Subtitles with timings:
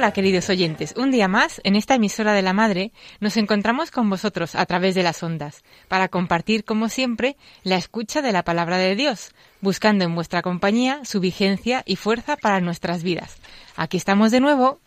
[0.00, 4.08] Hola queridos oyentes, un día más en esta emisora de la Madre nos encontramos con
[4.08, 8.78] vosotros a través de las ondas para compartir como siempre la escucha de la palabra
[8.78, 13.36] de Dios, buscando en vuestra compañía su vigencia y fuerza para nuestras vidas.
[13.76, 14.80] Aquí estamos de nuevo,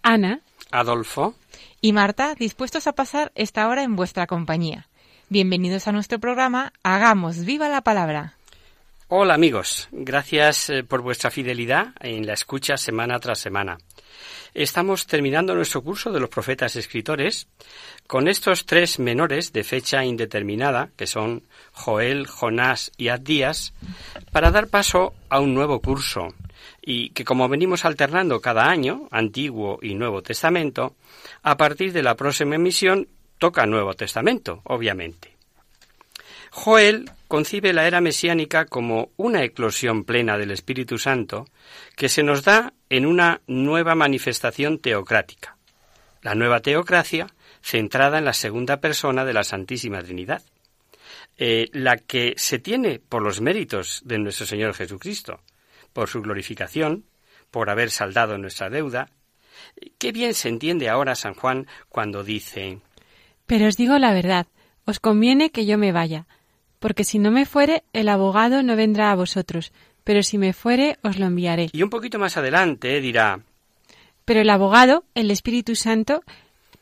[0.00, 1.34] Ana Adolfo,
[1.82, 4.88] y Marta, dispuestos a pasar esta hora en vuestra compañía.
[5.28, 8.38] Bienvenidos a nuestro programa Hagamos viva la palabra.
[9.08, 13.76] hola amigos, gracias eh, por vuestra fidelidad en la escucha semana tras semana.
[14.54, 17.48] Estamos terminando nuestro curso de los profetas escritores
[18.06, 23.74] con estos tres menores de fecha indeterminada, que son Joel, Jonás y Abdías,
[24.30, 26.28] para dar paso a un nuevo curso,
[26.80, 30.94] y que como venimos alternando cada año, Antiguo y Nuevo Testamento,
[31.42, 35.33] a partir de la próxima emisión toca Nuevo Testamento, obviamente.
[36.56, 41.48] Joel concibe la era mesiánica como una eclosión plena del Espíritu Santo
[41.96, 45.56] que se nos da en una nueva manifestación teocrática,
[46.22, 47.26] la nueva teocracia
[47.60, 50.42] centrada en la segunda persona de la Santísima Trinidad,
[51.38, 55.40] eh, la que se tiene por los méritos de nuestro Señor Jesucristo,
[55.92, 57.04] por su glorificación,
[57.50, 59.10] por haber saldado nuestra deuda.
[59.98, 62.78] Qué bien se entiende ahora San Juan cuando dice
[63.44, 64.46] Pero os digo la verdad,
[64.84, 66.26] os conviene que yo me vaya,
[66.84, 69.72] porque si no me fuere, el abogado no vendrá a vosotros,
[70.04, 71.70] pero si me fuere, os lo enviaré.
[71.72, 73.40] y un poquito más adelante dirá
[74.26, 76.22] Pero el abogado, el Espíritu Santo,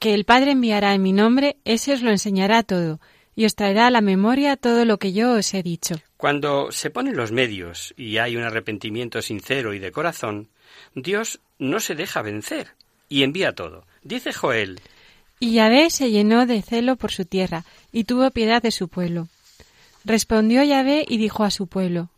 [0.00, 2.98] que el Padre enviará en mi nombre, ese os lo enseñará todo,
[3.36, 5.94] y os traerá a la memoria todo lo que yo os he dicho.
[6.16, 10.48] Cuando se ponen los medios y hay un arrepentimiento sincero y de corazón,
[10.96, 12.74] Dios no se deja vencer
[13.08, 13.84] y envía todo.
[14.02, 14.80] Dice Joel,
[15.38, 19.28] Y Yahvé se llenó de celo por su tierra, y tuvo piedad de su pueblo.
[20.04, 22.10] Respondió Yahvé y dijo a su pueblo,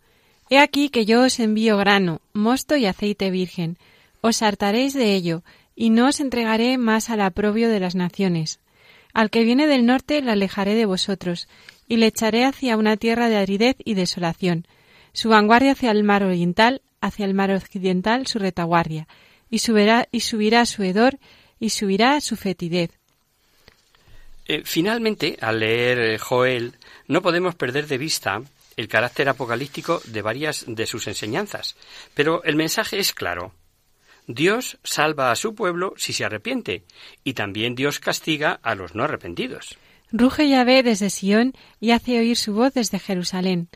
[0.51, 3.79] He aquí que yo os envío grano, mosto y aceite virgen.
[4.21, 5.43] Os hartaréis de ello,
[5.75, 8.61] y no os entregaré más al aprobio de las naciones.
[9.13, 11.49] Al que viene del norte le alejaré de vosotros,
[11.89, 14.67] y le echaré hacia una tierra de aridez y desolación.
[15.13, 19.07] Su vanguardia hacia el mar oriental, hacia el mar occidental su retaguardia,
[19.51, 20.07] y subirá,
[20.67, 21.19] su hedor,
[21.61, 22.91] y subirá su fetidez.
[24.47, 26.75] Eh, finalmente, al leer eh, Joel,
[27.07, 28.43] no podemos perder de vista
[28.77, 31.77] el carácter apocalíptico de varias de sus enseñanzas,
[32.15, 33.53] pero el mensaje es claro.
[34.27, 36.85] Dios salva a su pueblo si se arrepiente,
[37.25, 39.77] y también Dios castiga a los no arrepentidos.
[40.13, 43.69] Ruge Yahvé desde Sión y hace oír su voz desde Jerusalén.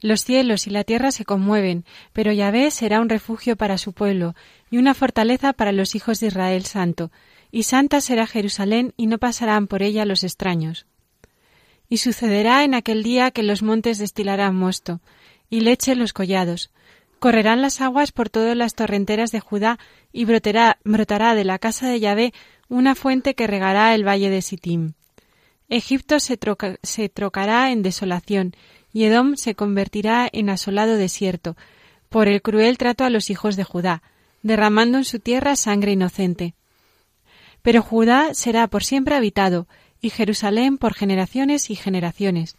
[0.00, 4.34] Los cielos y la tierra se conmueven, pero Yahvé será un refugio para su pueblo
[4.70, 7.12] y una fortaleza para los hijos de Israel santo,
[7.52, 10.86] y santa será Jerusalén y no pasarán por ella los extraños.
[11.92, 15.02] Y sucederá en aquel día que los montes destilarán mosto,
[15.50, 16.70] y leche en los collados.
[17.18, 19.78] Correrán las aguas por todas las torrenteras de Judá,
[20.10, 22.32] y brotará, de la casa de Yahvé
[22.70, 24.94] una fuente que regará el valle de Sittim.
[25.68, 26.38] Egipto se,
[26.82, 28.54] se trocará en desolación,
[28.94, 31.58] y Edom se convertirá en asolado desierto,
[32.08, 34.02] por el cruel trato a los hijos de Judá,
[34.42, 36.54] derramando en su tierra sangre inocente.
[37.60, 39.68] Pero Judá será por siempre habitado,
[40.02, 42.56] y Jerusalén por generaciones y generaciones.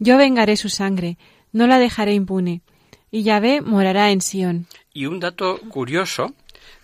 [0.00, 1.18] Yo vengaré su sangre,
[1.52, 2.62] no la dejaré impune,
[3.10, 4.66] y Yahvé morará en Sión.
[4.92, 6.34] Y un dato curioso,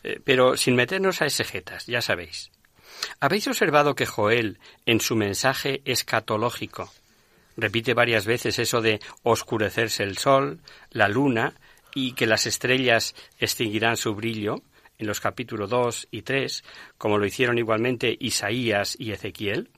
[0.05, 2.51] eh, pero sin meternos a exegetas, ya sabéis.
[3.19, 6.93] ¿Habéis observado que Joel, en su mensaje escatológico,
[7.57, 10.61] repite varias veces eso de oscurecerse el sol,
[10.91, 11.55] la luna
[11.95, 14.63] y que las estrellas extinguirán su brillo
[14.99, 16.65] en los capítulos 2 y 3,
[16.99, 19.71] como lo hicieron igualmente Isaías y Ezequiel?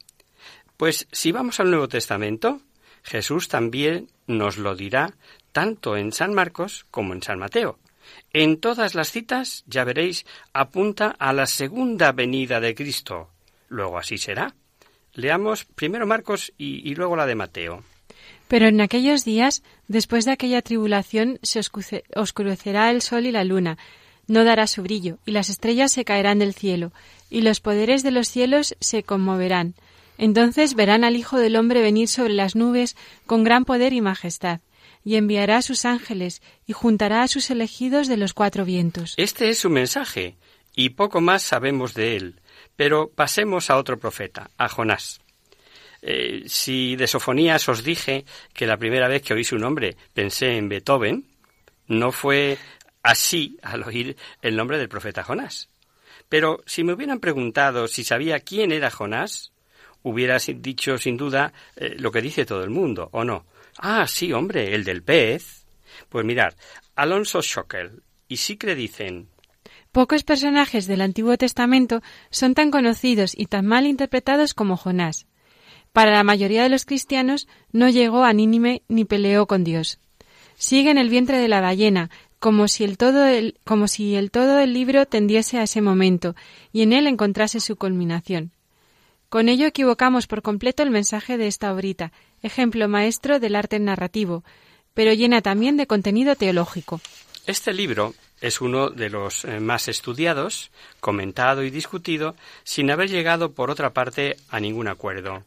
[0.77, 2.61] Pues si vamos al Nuevo Testamento,
[3.03, 5.15] Jesús también nos lo dirá
[5.53, 7.79] tanto en San Marcos como en San Mateo.
[8.33, 13.31] En todas las citas, ya veréis, apunta a la segunda venida de Cristo.
[13.69, 14.55] Luego así será.
[15.15, 17.83] Leamos primero Marcos y, luego la de Mateo.
[18.49, 21.61] Pero en aquellos días, después de aquella tribulación, se
[22.15, 23.79] oscurecerá el sol y la luna,
[24.29, 26.93] no dará su brillo, y las estrellas se caerán del cielo,
[27.31, 29.75] y los poderes de los cielos se conmoverán.
[30.19, 32.97] Entonces verán al Hijo del Hombre venir sobre las nubes
[33.27, 34.61] con gran poder y majestad,
[35.05, 39.15] y enviará a sus ángeles, y juntará a sus elegidos de los cuatro vientos.
[39.17, 40.37] Este es su mensaje,
[40.75, 42.41] y poco más sabemos de él.
[42.77, 45.21] Pero pasemos a otro profeta, a Jonás.
[46.03, 50.57] Eh, si de Sofonías os dije que la primera vez que oí su nombre pensé
[50.57, 51.27] en Beethoven,
[51.89, 52.59] no fue
[53.03, 55.69] así al oír el nombre del profeta Jonás.
[56.29, 59.53] Pero si me hubieran preguntado si sabía quién era Jonás,
[60.07, 63.47] hubiera dicho sin duda eh, lo que dice todo el mundo, ¿o no?
[63.79, 65.67] Ah, sí, hombre, el del pez.
[66.09, 66.55] Pues mirad,
[66.95, 69.29] Alonso Schockel y Sicre dicen
[69.91, 75.27] Pocos personajes del Antiguo Testamento son tan conocidos y tan mal interpretados como Jonás.
[75.93, 79.99] Para la mayoría de los cristianos no llegó a Nínime ni peleó con Dios.
[80.55, 84.31] Sigue en el vientre de la ballena, como si el todo el, como si el
[84.31, 86.37] todo del libro tendiese a ese momento
[86.73, 88.53] y en él encontrase su culminación.
[89.29, 92.13] Con ello equivocamos por completo el mensaje de esta obrita,
[92.43, 94.45] ejemplo maestro del arte narrativo,
[94.95, 97.01] pero llena también de contenido teológico.
[97.47, 100.71] Este libro es uno de los eh, más estudiados,
[101.01, 105.45] comentado y discutido, sin haber llegado, por otra parte, a ningún acuerdo.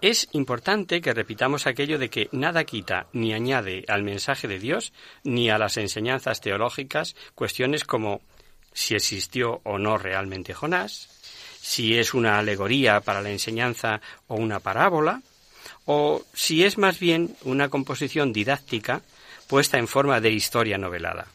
[0.00, 4.92] Es importante que repitamos aquello de que nada quita ni añade al mensaje de Dios
[5.22, 8.20] ni a las enseñanzas teológicas cuestiones como
[8.72, 11.21] si existió o no realmente Jonás,
[11.62, 15.22] si es una alegoría para la enseñanza o una parábola,
[15.86, 19.02] o si es más bien una composición didáctica
[19.46, 21.28] puesta en forma de historia novelada.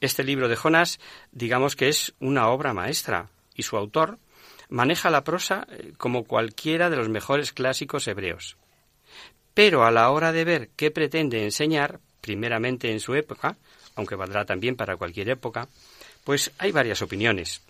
[0.00, 1.00] Este libro de Jonás,
[1.32, 3.26] digamos que es una obra maestra,
[3.56, 4.18] y su autor
[4.68, 8.56] maneja la prosa eh, como cualquiera de los mejores clásicos hebreos.
[9.52, 13.56] Pero a la hora de ver qué pretende enseñar, primeramente en su época,
[13.96, 15.68] aunque valdrá también para cualquier época,
[16.22, 17.62] pues hay varias opiniones.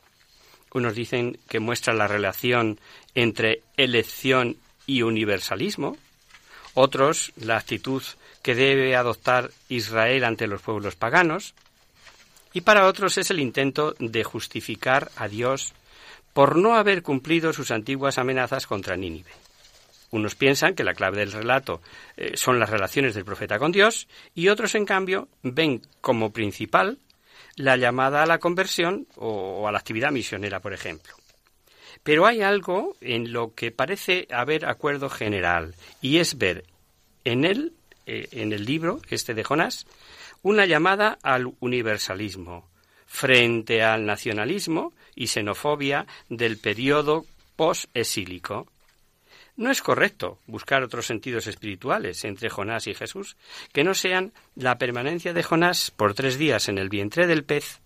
[0.72, 2.78] Unos dicen que muestra la relación
[3.14, 4.56] entre elección
[4.86, 5.96] y universalismo,
[6.74, 8.02] otros la actitud
[8.42, 11.54] que debe adoptar Israel ante los pueblos paganos,
[12.52, 15.74] y para otros es el intento de justificar a Dios
[16.32, 19.30] por no haber cumplido sus antiguas amenazas contra Nínive.
[20.10, 21.80] Unos piensan que la clave del relato
[22.16, 26.98] eh, son las relaciones del profeta con Dios y otros, en cambio, ven como principal
[27.60, 31.14] la llamada a la conversión o, a la actividad misionera, por ejemplo.
[32.02, 36.64] Pero hay algo en lo que parece haber acuerdo general y es ver
[37.24, 37.74] en él,
[38.06, 39.86] eh, en el libro este de Jonás,
[40.42, 42.68] una llamada al universalismo
[43.06, 48.68] frente al nacionalismo y xenofobia del periodo post-exílico.
[49.56, 53.36] No es correcto buscar otros sentidos espirituales entre Jonás y Jesús
[53.72, 57.80] que no sean la permanencia de Jonás por tres días en el vientre del pez,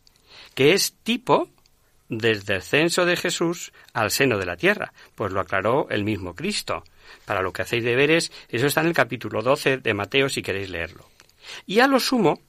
[0.54, 1.48] que es tipo
[2.08, 6.84] del descenso de Jesús al seno de la tierra, pues lo aclaró el mismo Cristo.
[7.24, 10.70] Para lo que hacéis deberes, eso está en el capítulo 12 de Mateo si queréis
[10.70, 11.08] leerlo.
[11.66, 12.40] Y a lo sumo,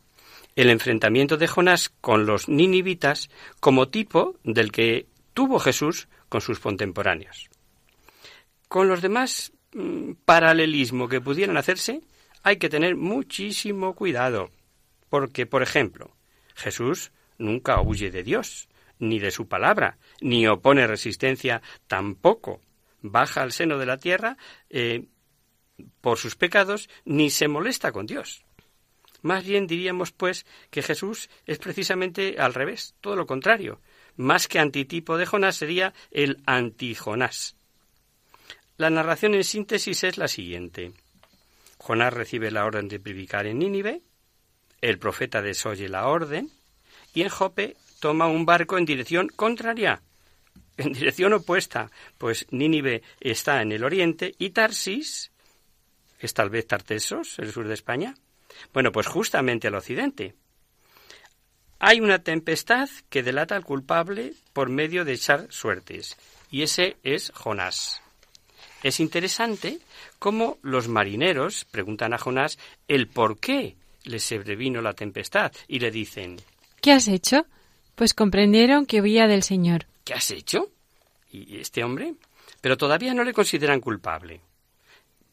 [0.55, 3.29] el enfrentamiento de Jonás con los ninivitas
[3.59, 7.49] como tipo del que tuvo Jesús con sus contemporáneos.
[8.75, 12.01] Con los demás mm, paralelismo que pudieran hacerse,
[12.43, 14.51] hay que tener muchísimo cuidado,
[15.07, 16.13] porque, por ejemplo,
[16.55, 18.67] Jesús nunca huye de Dios,
[18.99, 22.59] ni de su palabra, ni opone resistencia tampoco.
[23.01, 24.35] Baja al seno de la tierra
[24.69, 25.05] eh,
[26.01, 28.43] por sus pecados, ni se molesta con Dios.
[29.21, 33.79] Más bien diríamos, pues, que Jesús es precisamente al revés, todo lo contrario.
[34.17, 37.54] Más que antitipo de Jonás sería el anti-Jonás.
[38.77, 40.91] La narración en síntesis es la siguiente.
[41.77, 44.01] Jonás recibe la orden de predicar en Nínive,
[44.81, 46.51] el profeta desoye la orden,
[47.13, 50.01] y en Jope toma un barco en dirección contraria,
[50.77, 55.31] en dirección opuesta, pues Nínive está en el oriente y Tarsis,
[56.19, 58.15] es tal vez Tartesos, el sur de España,
[58.73, 60.35] bueno, pues justamente al occidente.
[61.79, 66.17] Hay una tempestad que delata al culpable por medio de echar suertes,
[66.51, 68.01] y ese es Jonás.
[68.83, 69.79] Es interesante
[70.19, 75.91] cómo los marineros preguntan a Jonás el por qué le sobrevino la tempestad y le
[75.91, 76.37] dicen
[76.81, 77.45] ¿Qué has hecho?
[77.95, 79.87] Pues comprendieron que huía del Señor.
[80.03, 80.69] ¿Qué has hecho?
[81.31, 82.15] ¿Y este hombre?
[82.61, 84.41] Pero todavía no le consideran culpable.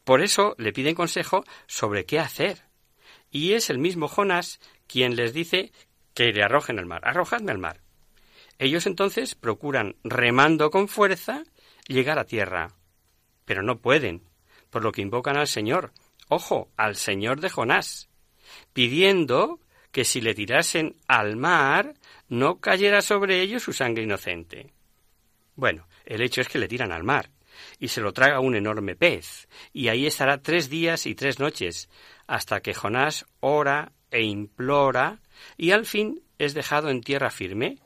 [0.05, 2.63] Por eso le piden consejo sobre qué hacer
[3.33, 5.73] y es el mismo Jonás quien les dice
[6.15, 7.01] que le arrojen al mar.
[7.05, 7.81] Arrojadme al mar.
[8.59, 11.43] Ellos entonces procuran, remando con fuerza,
[11.89, 12.75] llegar a tierra.
[13.45, 14.23] Pero no pueden,
[14.71, 15.93] por lo que invocan al Señor,
[16.29, 18.09] ojo, al Señor de Jonás,
[18.73, 21.95] pidiendo que si le tirasen al mar,
[22.29, 24.73] no cayera sobre ellos su sangre inocente.
[25.55, 27.31] Bueno, el hecho es que le tiran al mar,
[27.79, 31.91] y se lo traga un enorme pez, y ahí estará tres días y tres noches,
[32.27, 35.21] hasta que Jonás ora e implora,
[35.57, 37.79] y al fin es dejado en tierra firme.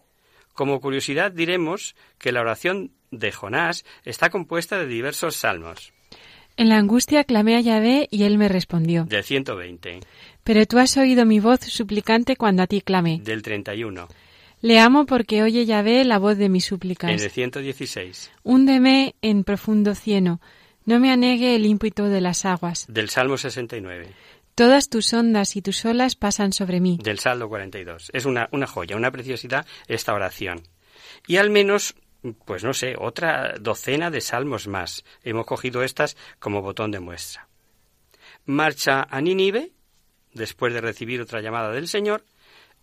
[0.55, 5.92] Como curiosidad diremos que la oración de Jonás está compuesta de diversos salmos.
[6.56, 9.04] En la angustia clamé a Yahvé y él me respondió.
[9.04, 10.00] Del 120.
[10.42, 13.20] Pero tú has oído mi voz suplicante cuando a ti clamé.
[13.23, 14.08] Del 31.
[14.62, 17.11] Le amo porque oye Yahvé la voz de mis súplicas.
[17.11, 18.32] En el 116.
[18.42, 20.40] Húndeme en profundo cieno,
[20.87, 22.87] no me anegue el ímpetu de las aguas.
[22.88, 24.08] Del Salmo 69.
[24.54, 26.99] Todas tus ondas y tus olas pasan sobre mí.
[27.02, 28.11] Del Salmo 42.
[28.14, 30.62] Es una, una joya, una preciosidad esta oración.
[31.26, 31.94] Y al menos
[32.44, 35.04] pues no sé, otra docena de salmos más.
[35.23, 37.49] Hemos cogido estas como botón de muestra.
[38.44, 39.73] Marcha a Nínive,
[40.32, 42.25] después de recibir otra llamada del Señor,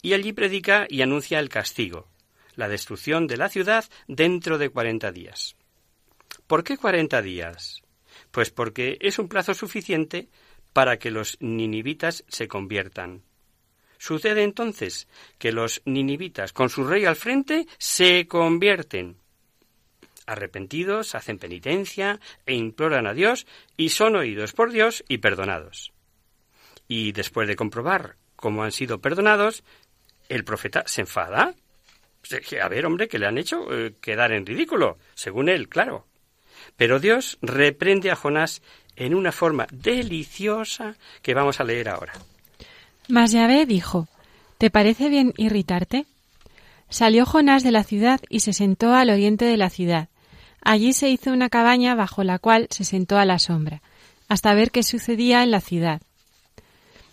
[0.02, 2.10] y allí predica y anuncia el castigo,
[2.56, 5.56] la destrucción de la ciudad dentro de cuarenta días.
[6.48, 7.82] ¿Por qué cuarenta días?
[8.32, 10.30] Pues porque es un plazo suficiente
[10.74, 13.24] para que los ninivitas se conviertan.
[13.98, 19.23] Sucede entonces que los ninivitas, con su rey al frente, se convierten
[20.26, 23.46] arrepentidos, hacen penitencia e imploran a Dios
[23.78, 25.92] y son oídos por Dios y perdonados.
[26.88, 29.64] Y después de comprobar cómo han sido perdonados,
[30.30, 31.54] el profeta se enfada.
[32.62, 36.08] A ver, hombre, que le han hecho eh, quedar en ridículo, según él, claro.
[36.78, 38.62] Pero Dios reprende a Jonás
[38.96, 42.14] en una forma deliciosa que vamos a leer ahora.
[43.10, 44.08] Mas Yahvé dijo,
[44.58, 46.06] ¿te parece bien irritarte?
[46.90, 50.10] Salió Jonás de la ciudad y se sentó al oriente de la ciudad,
[50.64, 53.82] Allí se hizo una cabaña bajo la cual se sentó a la sombra,
[54.30, 56.02] hasta ver qué sucedía en la ciudad.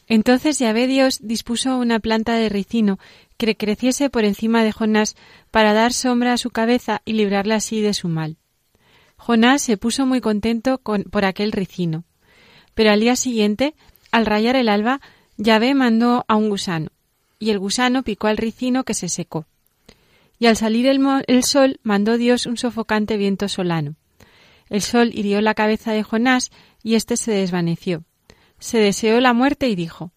[0.06, 2.98] Entonces Yahvé Dios dispuso una planta de ricino
[3.36, 5.16] que creciese por encima de Jonás
[5.50, 8.36] para dar sombra a su cabeza y librarle así de su mal.
[9.16, 12.04] Jonás se puso muy contento con, por aquel ricino.
[12.74, 13.74] Pero al día siguiente,
[14.12, 15.00] al rayar el alba,
[15.36, 16.90] Yahvé mandó a un gusano,
[17.38, 19.46] y el gusano picó al ricino que se secó
[20.40, 23.94] y al salir el, sol mandó Dios un sofocante viento solano.
[24.70, 26.50] El sol hirió la cabeza de Jonás
[26.82, 28.04] y éste se desvaneció.
[28.58, 30.12] Se deseó la muerte y dijo,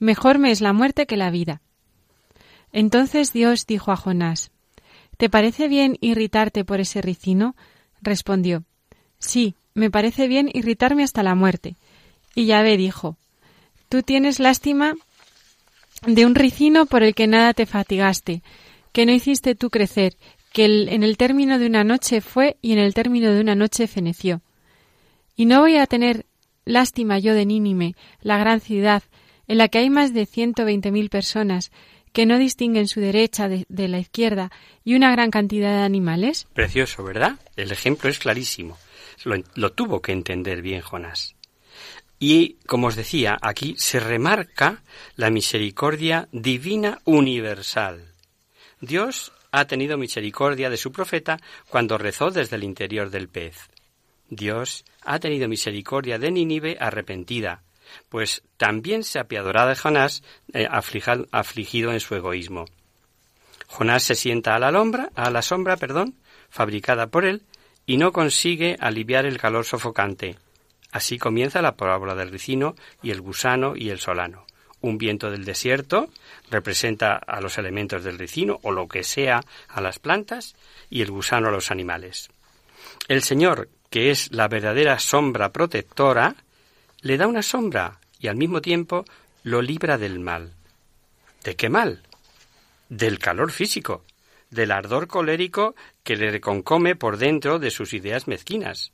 [0.00, 1.62] Mejor me es la muerte que la vida.
[2.72, 4.50] Entonces Dios dijo a Jonás,
[5.16, 7.54] ¿Te parece bien irritarte por ese ricino?
[8.00, 8.64] Respondió,
[9.20, 11.76] Sí, me parece bien irritarme hasta la muerte.
[12.34, 13.16] Y Yahvé dijo,
[13.88, 14.94] Tú tienes lástima
[16.04, 18.42] de un ricino por el que nada te fatigaste,
[18.92, 20.16] que no hiciste tú crecer,
[20.52, 23.86] que en el término de una noche fue y en el término de una noche
[23.86, 24.42] feneció.
[25.34, 26.26] Y no voy a tener
[26.64, 29.02] lástima yo de Nínime, la gran ciudad,
[29.48, 31.72] en la que hay más de ciento veinte mil personas,
[32.12, 34.50] que no distinguen su derecha de, la izquierda
[34.84, 36.46] y una gran cantidad de animales?
[36.52, 37.40] Precioso, ¿verdad?
[37.56, 38.76] El ejemplo es clarísimo.
[39.24, 41.34] Lo, lo, tuvo que entender bien Jonás.
[42.18, 44.82] Y, como os decía, aquí se remarca
[45.16, 48.11] la misericordia divina universal.
[48.82, 53.70] Dios ha tenido misericordia de su profeta cuando rezó desde el interior del pez.
[54.28, 57.62] Dios ha tenido misericordia de Nínive arrepentida,
[58.08, 62.64] pues también se apiadará de Jonás eh, afligido en su egoísmo.
[63.68, 64.68] Jonás se sienta a la,
[65.14, 66.16] a la sombra perdón,
[66.50, 67.44] fabricada por él
[67.86, 70.38] y no consigue aliviar el calor sofocante.
[70.90, 74.44] Así comienza la parábola del ricino y el gusano y el solano
[74.82, 76.10] un viento del desierto
[76.50, 80.54] representa a los elementos del ricino o lo que sea a las plantas
[80.90, 82.28] y el gusano a los animales.
[83.08, 86.34] El Señor, que es la verdadera sombra protectora,
[87.00, 89.04] le da una sombra y al mismo tiempo
[89.42, 90.52] lo libra del mal.
[91.42, 92.02] ¿De qué mal?
[92.88, 94.04] Del calor físico,
[94.50, 95.74] del ardor colérico
[96.04, 98.92] que le reconcome por dentro de sus ideas mezquinas.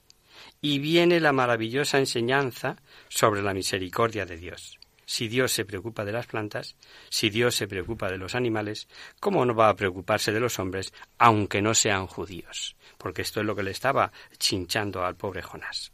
[0.60, 2.76] Y viene la maravillosa enseñanza
[3.08, 4.77] sobre la misericordia de Dios
[5.08, 6.76] si Dios se preocupa de las plantas,
[7.08, 8.88] si Dios se preocupa de los animales,
[9.18, 12.76] ¿cómo no va a preocuparse de los hombres, aunque no sean judíos?
[12.98, 15.92] Porque esto es lo que le estaba chinchando al pobre Jonás.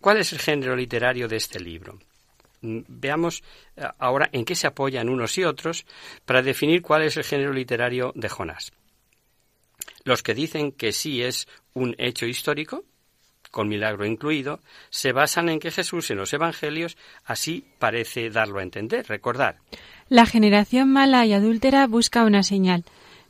[0.00, 2.00] ¿Cuál es el género literario de este libro?
[2.60, 3.44] Mm, veamos
[3.76, 5.86] eh, ahora en qué se apoyan unos y otros
[6.24, 8.72] para definir cuál es el género literario de Jonás.
[10.02, 12.84] Los que dicen que sí es un hecho histórico,
[13.50, 18.62] con milagro incluido, se basan en que Jesús en los Evangelios así parece darlo a
[18.62, 19.06] entender.
[19.08, 19.56] Recordar.
[20.08, 22.84] La generación mala y adúltera busca una señal,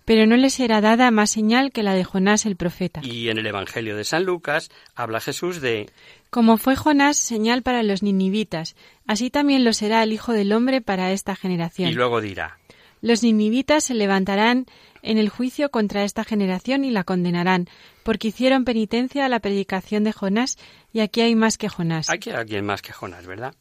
[0.05, 3.01] pero no les será dada más señal que la de Jonás el profeta.
[3.03, 5.91] Y en el Evangelio de San Lucas habla Jesús de
[6.31, 8.75] Como fue Jonás señal para los ninivitas,
[9.07, 11.91] así también lo será el Hijo del Hombre para esta generación.
[11.91, 12.59] y luego dirá
[13.03, 14.67] Los ninivitas se levantarán
[15.03, 17.69] en el juicio contra esta generación y la condenarán,
[18.03, 20.59] porque hicieron penitencia a la predicación de Jonás,
[20.93, 22.11] y aquí hay más que Jonás.
[22.11, 23.55] Aquí hay alguien más que Jonás, ¿verdad?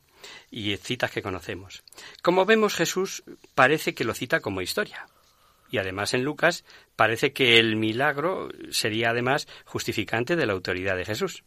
[0.51, 1.83] Y citas que conocemos.
[2.21, 3.23] Como vemos, Jesús
[3.55, 5.07] parece que lo cita como historia.
[5.69, 6.63] Y además en Lucas
[6.95, 11.43] parece que el milagro sería además justificante de la autoridad de Jesús.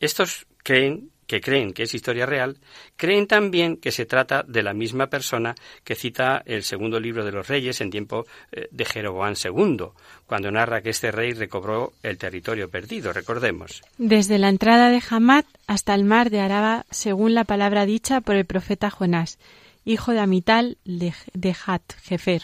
[0.00, 2.56] Estos creen que creen que es historia real,
[2.96, 5.54] creen también que se trata de la misma persona
[5.84, 9.88] que cita el segundo libro de los reyes en tiempo eh, de Jeroboam II,
[10.26, 13.82] cuando narra que este rey recobró el territorio perdido, recordemos.
[13.98, 18.34] Desde la entrada de Hamat hasta el mar de Araba, según la palabra dicha por
[18.34, 19.38] el profeta Jonás,
[19.84, 22.42] hijo de Amital de, de Hat, Jefer.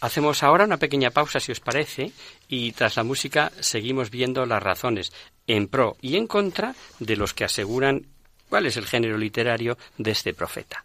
[0.00, 2.12] Hacemos ahora una pequeña pausa, si os parece,
[2.48, 5.12] y tras la música seguimos viendo las razones
[5.46, 8.06] en pro y en contra de los que aseguran
[8.50, 10.84] cuál es el género literario de este profeta.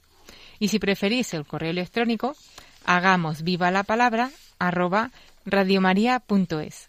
[0.61, 2.35] Y si preferís el correo electrónico,
[2.85, 5.09] hagamos viva la palabra arroba
[5.43, 6.87] radiomaria.es.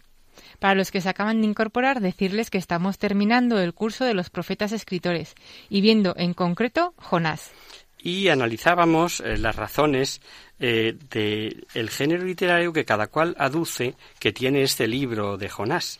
[0.59, 4.29] Para los que se acaban de incorporar, decirles que estamos terminando el curso de los
[4.29, 5.33] profetas escritores
[5.69, 7.49] y viendo en concreto Jonás.
[7.97, 10.21] Y analizábamos eh, las razones
[10.59, 15.99] eh, del género literario que cada cual aduce que tiene este libro de Jonás.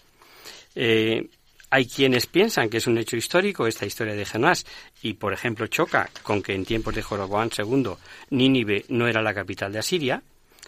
[0.76, 1.28] Eh,
[1.74, 4.64] hay quienes piensan que es un hecho histórico esta historia de Jonás
[5.02, 7.96] y, por ejemplo, choca con que en tiempos de Joroboam II
[8.30, 10.22] Nínive no era la capital de Asiria.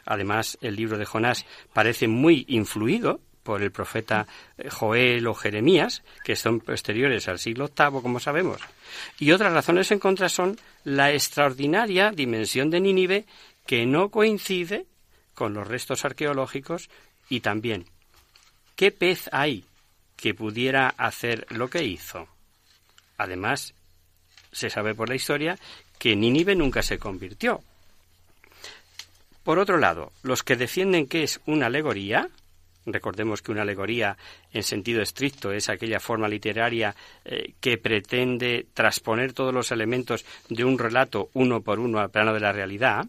[0.03, 4.25] Además, el libro de Jonás parece muy influido por el profeta
[4.57, 8.59] eh, Joel o Jeremías, que son posteriores al siglo VIII, como sabemos.
[9.19, 13.25] Y otras razones en contra son la extraordinaria dimensión de Nínive,
[13.67, 14.87] que no coincide
[15.35, 16.89] con los restos arqueológicos,
[17.29, 17.85] y también,
[18.75, 19.65] ¿qué pez hay
[20.15, 22.27] que pudiera hacer lo que hizo?
[23.17, 23.73] Además,
[24.51, 25.57] se sabe por la historia
[25.97, 27.61] que Nínive nunca se convirtió.
[29.43, 32.29] Por otro lado, los que defienden que es una alegoría,
[32.85, 34.15] Recordemos que una alegoría
[34.53, 40.63] en sentido estricto es aquella forma literaria eh, que pretende transponer todos los elementos de
[40.63, 43.07] un relato uno por uno al plano de la realidad.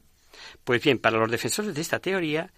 [0.64, 2.51] Pues bien, para los defensores de esta teoría,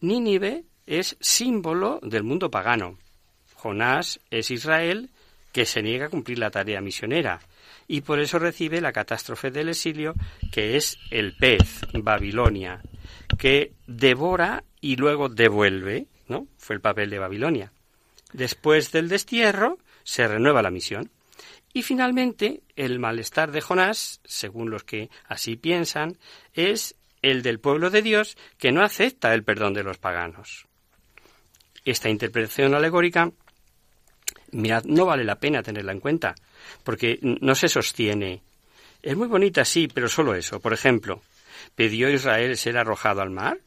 [0.00, 2.98] Nínive es símbolo del mundo pagano.
[3.64, 5.08] Jonás es Israel
[5.52, 7.40] que se niega a cumplir la tarea misionera
[7.88, 10.12] y por eso recibe la catástrofe del exilio
[10.52, 12.82] que es el pez, Babilonia,
[13.38, 16.46] que devora y luego devuelve ¿no?
[16.58, 17.72] Fue el papel de Babilonia.
[18.32, 21.10] Después del destierro, se renueva la misión.
[21.72, 26.18] Y finalmente, el malestar de Jonás, según los que así piensan,
[26.52, 30.66] es el del pueblo de Dios que no acepta el perdón de los paganos.
[31.84, 33.32] Esta interpretación alegórica,
[34.54, 36.34] mirad, no vale la pena tenerla en cuenta,
[36.82, 38.42] porque no se sostiene.
[39.02, 40.60] Es muy bonita, sí, pero solo eso.
[40.60, 41.20] Por ejemplo,
[41.74, 43.58] ¿pidió Israel ser arrojado al mar?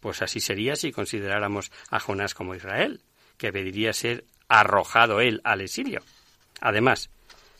[0.00, 3.00] Pues así sería si consideráramos a Jonás como Israel,
[3.38, 6.02] que pediría ser arrojado él al exilio.
[6.60, 7.10] Además,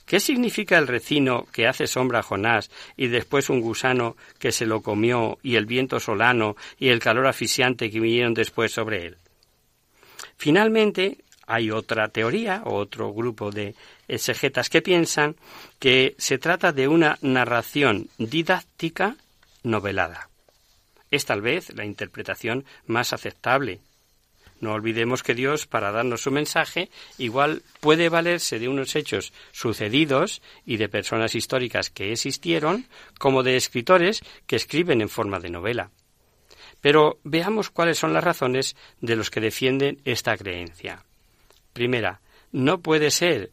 [0.05, 4.67] ¿qué significa el recino que hace sombra a Jonás y después un gusano que se
[4.67, 9.17] lo comió y el viento solano y el calor asfixiante que vinieron después sobre él?
[10.37, 13.75] Finalmente, hay otra teoría otro grupo de
[14.09, 15.37] exegetas que piensan
[15.79, 19.17] que se trata de una narración didáctica
[19.63, 20.29] novelada
[21.11, 23.81] es tal vez la interpretación más aceptable.
[24.61, 30.41] No olvidemos que Dios, para darnos su mensaje, igual puede valerse de unos hechos sucedidos
[30.65, 32.87] y de personas históricas que existieron,
[33.19, 35.91] como de escritores que escriben en forma de novela.
[36.81, 41.05] Pero veamos cuáles son las razones de los que defienden esta creencia.
[41.77, 43.51] Primera, no puede ser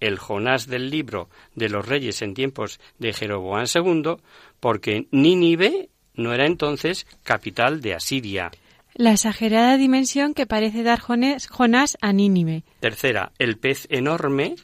[0.00, 4.16] el Jonás del libro de los reyes en tiempos de Jeroboam II,
[4.58, 8.50] porque Nínive no era entonces capital de Asiria.
[8.94, 12.64] La exagerada dimensión que parece dar Jonás a Nínive.
[12.80, 14.56] Tercera, el pez enorme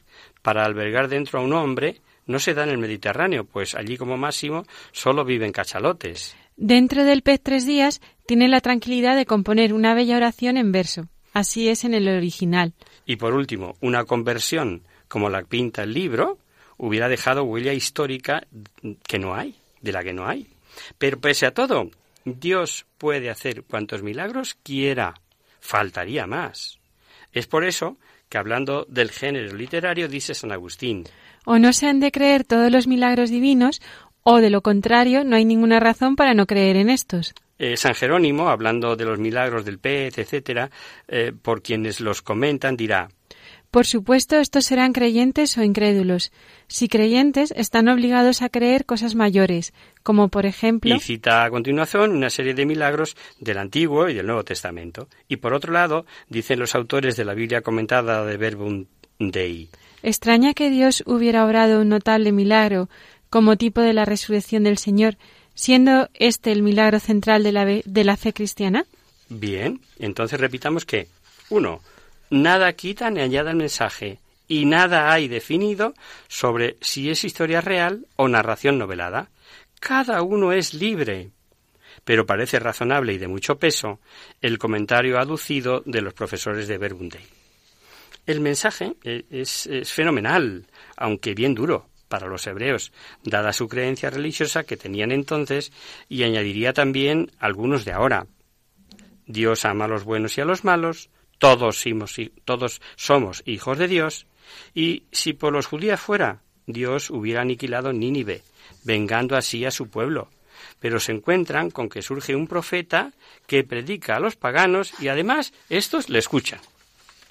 [0.42, 4.16] para albergar dentro a un hombre no se da en el Mediterráneo, pues allí como
[4.16, 6.36] máximo solo viven cachalotes.
[6.56, 11.08] Dentro del pez tres días tiene la tranquilidad de componer una bella oración en verso.
[11.36, 12.72] Así es en el original.
[13.04, 16.38] Y por último, una conversión como la pinta el libro
[16.78, 18.46] hubiera dejado huella histórica
[19.06, 20.46] que no hay, de la que no hay.
[20.96, 21.90] Pero pese a todo,
[22.24, 25.20] Dios puede hacer cuantos milagros quiera.
[25.60, 26.78] Faltaría más.
[27.34, 27.98] Es por eso
[28.30, 31.04] que hablando del género literario dice San Agustín.
[31.44, 33.82] O no se han de creer todos los milagros divinos,
[34.22, 37.34] o de lo contrario no hay ninguna razón para no creer en estos.
[37.58, 40.70] Eh, San Jerónimo, hablando de los milagros del pez, etcétera,
[41.08, 43.08] eh, por quienes los comentan, dirá
[43.76, 46.32] por supuesto, estos serán creyentes o incrédulos.
[46.66, 50.94] Si creyentes, están obligados a creer cosas mayores, como por ejemplo.
[50.94, 55.08] Y cita a continuación una serie de milagros del Antiguo y del Nuevo Testamento.
[55.28, 58.86] Y por otro lado, dicen los autores de la Biblia comentada de Verbum
[59.18, 59.68] Dei.
[60.02, 62.88] Extraña que Dios hubiera obrado un notable milagro
[63.28, 65.18] como tipo de la resurrección del Señor,
[65.56, 68.86] siendo este el milagro central de la, de la fe cristiana.
[69.28, 71.08] Bien, entonces repitamos que,
[71.48, 71.80] uno,
[72.30, 75.94] nada quita ni añade el mensaje y nada hay definido
[76.28, 79.30] sobre si es historia real o narración novelada.
[79.80, 81.30] Cada uno es libre.
[82.04, 83.98] Pero parece razonable y de mucho peso
[84.40, 87.24] el comentario aducido de los profesores de Verbunday.
[88.26, 90.66] El mensaje e, es, es fenomenal,
[90.96, 92.92] aunque bien duro para los hebreos,
[93.24, 95.72] dada su creencia religiosa que tenían entonces,
[96.08, 98.26] y añadiría también algunos de ahora.
[99.26, 101.84] Dios ama a los buenos y a los malos, todos,
[102.96, 104.26] somos hijos de Dios,
[104.74, 108.42] y si por los judíos fuera, Dios hubiera aniquilado Nínive,
[108.84, 110.28] vengando así a su pueblo.
[110.80, 113.12] Pero se encuentran con que surge un profeta
[113.46, 116.60] que predica a los paganos y además estos le escuchan.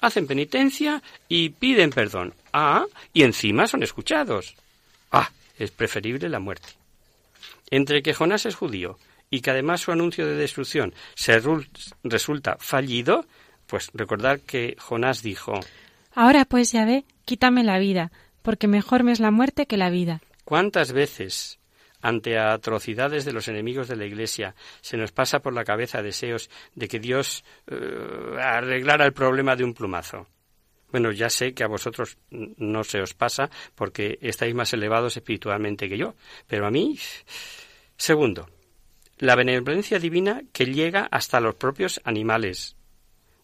[0.00, 2.34] Hacen penitencia y piden perdón.
[2.52, 4.54] Ah, y encima son escuchados.
[5.16, 6.68] Ah, es preferible la muerte.
[7.70, 8.98] Entre que Jonás es judío
[9.30, 11.40] y que además su anuncio de destrucción se
[12.04, 13.24] resulta fallido,
[13.66, 15.60] pues recordar que Jonás dijo
[16.14, 19.90] Ahora pues ya ve, quítame la vida, porque mejor me es la muerte que la
[19.90, 20.20] vida.
[20.44, 21.58] ¿Cuántas veces
[22.02, 26.50] ante atrocidades de los enemigos de la Iglesia se nos pasa por la cabeza deseos
[26.74, 30.28] de que Dios eh, arreglara el problema de un plumazo?
[30.90, 35.88] Bueno, ya sé que a vosotros no se os pasa porque estáis más elevados espiritualmente
[35.88, 36.14] que yo,
[36.46, 36.98] pero a mí.
[37.96, 38.48] Segundo,
[39.18, 42.76] la benevolencia divina que llega hasta los propios animales.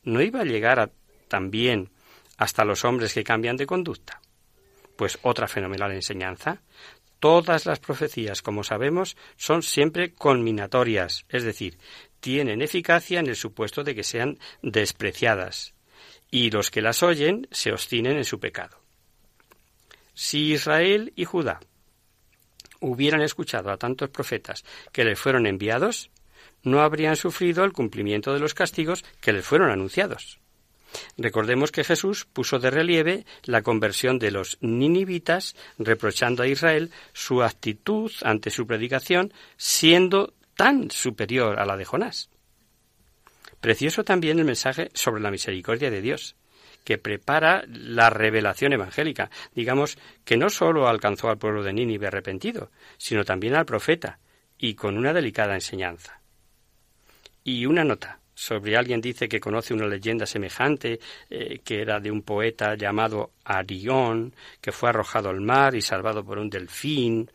[0.05, 0.91] ¿No iba a llegar
[1.29, 1.91] también
[2.37, 4.21] hasta los hombres que cambian de conducta?
[4.97, 6.61] Pues otra fenomenal enseñanza.
[7.21, 11.79] Todas las profecías, como sabemos, son siempre conminatorias, es decir,
[12.19, 15.75] tienen eficacia en el supuesto de que sean despreciadas,
[16.33, 18.81] y los que las oyen se obstinen en su pecado.
[20.15, 21.61] Si Israel y Judá
[22.81, 26.11] hubieran escuchado a tantos profetas que les fueron enviados,
[26.63, 30.41] no habrían sufrido el cumplimiento de los castigos que les fueron anunciados.
[31.19, 37.43] Recordemos que Jesús puso de relieve la conversión de los ninivitas, reprochando a Israel su
[37.43, 42.31] actitud ante su predicación, siendo tan superior a la de Jonás.
[43.63, 46.35] Precioso también el mensaje sobre la misericordia de Dios,
[46.83, 49.31] que prepara la revelación evangélica.
[49.55, 54.19] Digamos que no sólo alcanzó al pueblo de Nínive arrepentido, sino también al profeta,
[54.59, 56.21] y con una delicada enseñanza.
[57.45, 60.99] Y una nota sobre alguien dice que conoce una leyenda semejante,
[61.31, 66.25] eh, que era de un poeta llamado Arión, que fue arrojado al mar y salvado
[66.25, 67.31] por un delfín,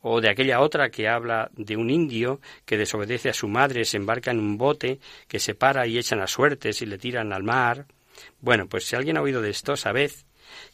[0.00, 3.96] o de aquella otra que habla de un indio que desobedece a su madre, se
[3.96, 7.42] embarca en un bote, que se para y echan a suertes y le tiran al
[7.42, 7.86] mar.
[8.40, 10.10] Bueno, pues si alguien ha oído de esto, sabed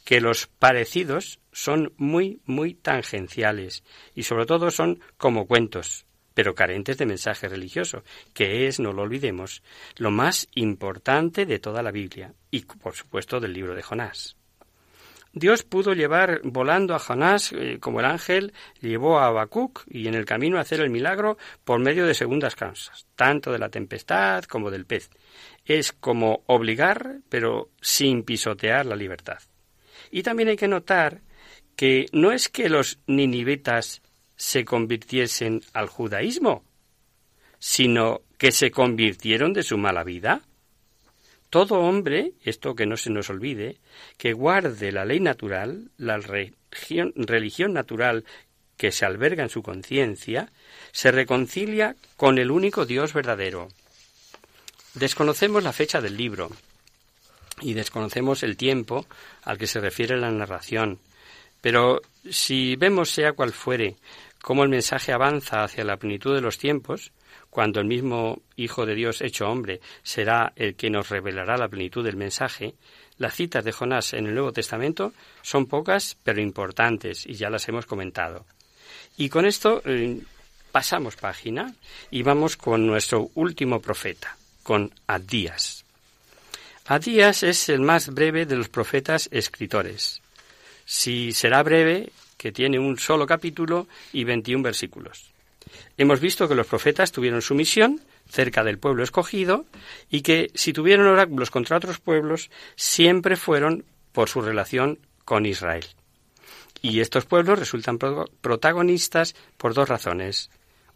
[0.05, 3.83] que los parecidos son muy, muy tangenciales
[4.15, 8.03] y sobre todo son como cuentos pero carentes de mensaje religioso,
[8.35, 9.63] que es, no lo olvidemos,
[9.97, 14.37] lo más importante de toda la Biblia y, por supuesto, del libro de Jonás.
[15.37, 20.15] Dios pudo llevar volando a Jonás eh, como el ángel llevó a Habacuc y en
[20.15, 24.71] el camino hacer el milagro por medio de segundas causas, tanto de la tempestad como
[24.71, 25.11] del pez.
[25.65, 29.39] Es como obligar, pero sin pisotear la libertad.
[30.13, 31.21] Y también hay que notar
[31.75, 34.03] que no es que los ninivitas
[34.37, 36.63] se convirtiesen al judaísmo,
[37.59, 40.43] sino que se convirtieron de su mala vida.
[41.55, 43.77] Todo hombre, esto que no se nos olvide,
[44.19, 48.25] que guarde la ley natural, la religión, natural
[48.77, 50.51] que se alberga en su conciencia,
[50.91, 53.69] se reconcilia con el único Dios verdadero.
[54.95, 56.51] Desconocemos la fecha del libro
[57.61, 59.07] y desconocemos el tiempo
[59.45, 60.99] al que se refiere la narración,
[61.61, 63.95] pero si vemos, sea cual fuere,
[64.43, 67.13] cómo el mensaje avanza hacia la plenitud de los tiempos,
[67.55, 72.05] cuando el mismo Hijo de Dios hecho hombre será el que nos revelará la plenitud
[72.05, 72.75] del mensaje,
[73.17, 77.69] las citas de Jonás en el Nuevo Testamento son pocas pero importantes y ya las
[77.69, 78.45] hemos comentado.
[79.17, 80.21] Y con esto eh,
[80.73, 81.73] pasamos página
[82.11, 85.85] y vamos con nuestro último profeta, con Adías.
[86.87, 90.21] Adías es el más breve de los profetas escritores.
[90.87, 95.34] Si será breve, que tiene un solo capítulo y 21 versículos.
[95.97, 99.67] Hemos visto que los profetas tuvieron su misión cerca del pueblo escogido
[100.11, 105.85] y que si tuvieron oráculos contra otros pueblos, siempre fueron por su relación con Israel.
[106.83, 110.51] Y estos pueblos resultan protagonistas por dos razones.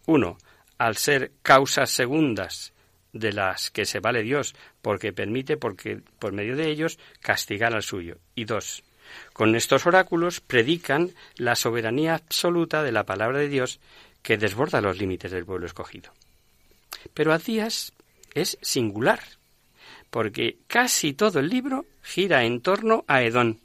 [0.06, 0.36] Uno,
[0.76, 2.72] al ser causas segundas
[3.12, 7.82] de las que se vale Dios porque permite porque por medio de ellos castigar al
[7.82, 8.18] suyo.
[8.34, 8.84] Y dos,
[9.32, 13.80] con estos oráculos predican la soberanía absoluta de la palabra de Dios
[14.22, 16.12] que desborda los límites del pueblo escogido.
[17.14, 17.92] Pero Adías
[18.34, 19.20] es singular,
[20.10, 23.60] porque casi todo el libro gira en torno a Edón,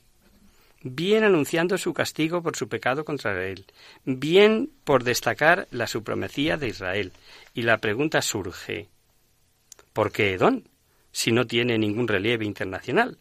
[0.83, 3.65] bien anunciando su castigo por su pecado contra Israel,
[4.05, 7.13] bien por destacar la supremacía de Israel.
[7.53, 8.89] Y la pregunta surge,
[9.93, 10.67] ¿por qué Edón,
[11.11, 13.17] si no tiene ningún relieve internacional?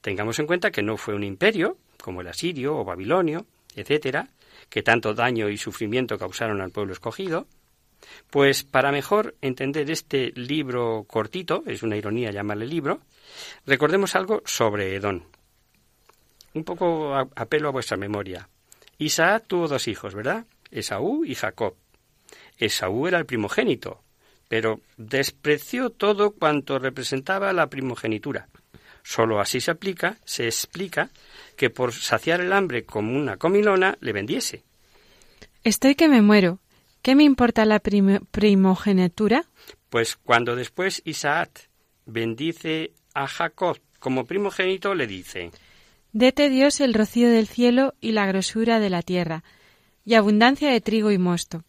[0.00, 4.28] Tengamos en cuenta que no fue un imperio, como el asirio o babilonio, etcétera,
[4.68, 7.46] que tanto daño y sufrimiento causaron al pueblo escogido.
[8.30, 13.00] Pues para mejor entender este libro cortito, es una ironía llamarle libro,
[13.66, 15.24] recordemos algo sobre Edón.
[16.54, 18.48] Un poco apelo a vuestra memoria.
[18.98, 20.46] Isaac tuvo dos hijos, ¿verdad?
[20.70, 21.74] Esaú y Jacob.
[22.58, 24.02] Esaú era el primogénito,
[24.48, 28.48] pero despreció todo cuanto representaba la primogenitura.
[29.02, 31.10] Solo así se aplica, se explica
[31.56, 34.64] que por saciar el hambre como una comilona le vendiese.
[35.64, 36.60] Estoy que me muero.
[37.02, 39.44] ¿Qué me importa la primogenitura?
[39.88, 41.70] Pues cuando después Isaac
[42.04, 45.50] bendice a Jacob como primogénito, le dice
[46.12, 49.44] Dete Dios el rocío del cielo y la grosura de la tierra,
[50.04, 51.64] y abundancia de trigo y mosto.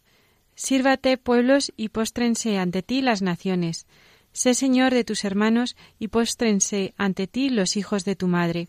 [0.54, 3.86] Sírvate pueblos y póstrense ante ti las naciones.
[4.32, 8.68] Sé señor de tus hermanos y póstrense ante ti los hijos de tu madre.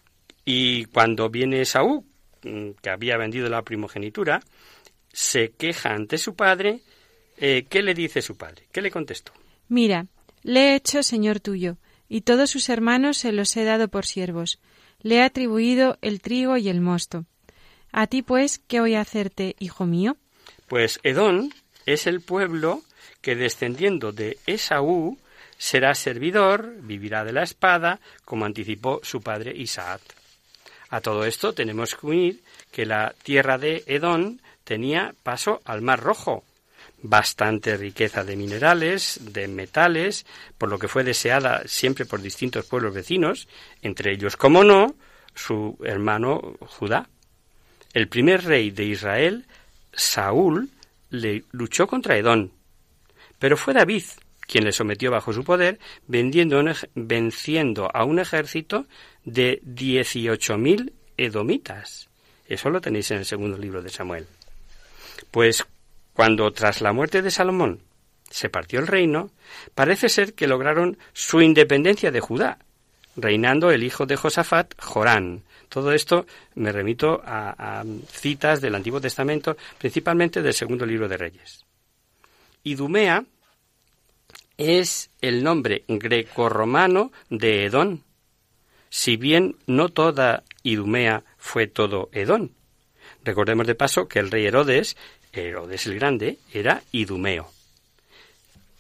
[0.52, 2.06] Y cuando viene Saúl,
[2.42, 4.42] mm, que había vendido la primogenitura,
[5.14, 6.80] se queja ante su padre.
[7.38, 8.64] Eh, ¿Qué le dice su padre?
[8.72, 9.32] ¿Qué le contestó?
[9.68, 10.08] Mira,
[10.42, 14.58] le he hecho señor tuyo, y todos sus hermanos se los he dado por siervos.
[15.02, 17.26] Le he atribuido el trigo y el mosto.
[17.92, 20.18] A ti, pues, ¿qué voy a hacerte, hijo mío?
[20.68, 21.54] Pues Edón
[21.86, 22.82] es el pueblo
[23.22, 25.20] que descendiendo de Esaú
[25.60, 30.02] será servidor, vivirá de la espada, como anticipó su padre Isaac.
[30.90, 36.00] A todo esto tenemos que unir que la tierra de Edón tenía paso al Mar
[36.00, 36.44] Rojo,
[37.02, 40.26] bastante riqueza de minerales, de metales,
[40.58, 43.48] por lo que fue deseada siempre por distintos pueblos vecinos,
[43.82, 44.96] entre ellos, como no,
[45.36, 47.08] su hermano Judá.
[47.94, 49.46] El primer rey de Israel,
[49.94, 50.70] Saúl,
[51.10, 52.52] le luchó contra Edón.
[53.40, 54.04] Pero fue David
[54.50, 58.88] quien le sometió bajo su poder, venciendo a un ejército
[59.26, 62.10] de dieciocho mil edomitas.
[62.48, 64.26] Eso lo tenéis en el segundo libro de Samuel.
[65.32, 65.66] Pues
[66.14, 67.82] cuando tras la muerte de Salomón
[68.30, 69.32] se partió el reino,
[69.76, 72.60] parece ser que lograron su independencia de Judá,
[73.16, 79.56] reinando el hijo de Josafat, Jorán, todo esto me remito a, citas del Antiguo Testamento,
[79.78, 81.66] principalmente del segundo libro de Reyes.
[82.64, 83.24] Idumea
[84.58, 88.04] es el nombre grecorromano de Edón,
[88.90, 92.52] si bien no toda Idumea fue todo Edón.
[93.24, 94.98] Recordemos de paso que el rey Herodes,
[95.34, 97.52] Herodes el Grande, era idumeo.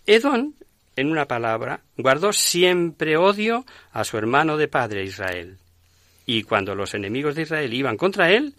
[0.05, 0.55] Edón,
[0.95, 5.57] en una palabra, guardó siempre odio a su hermano de padre Israel
[6.31, 8.53] y cuando los enemigos de Israel iban contra él,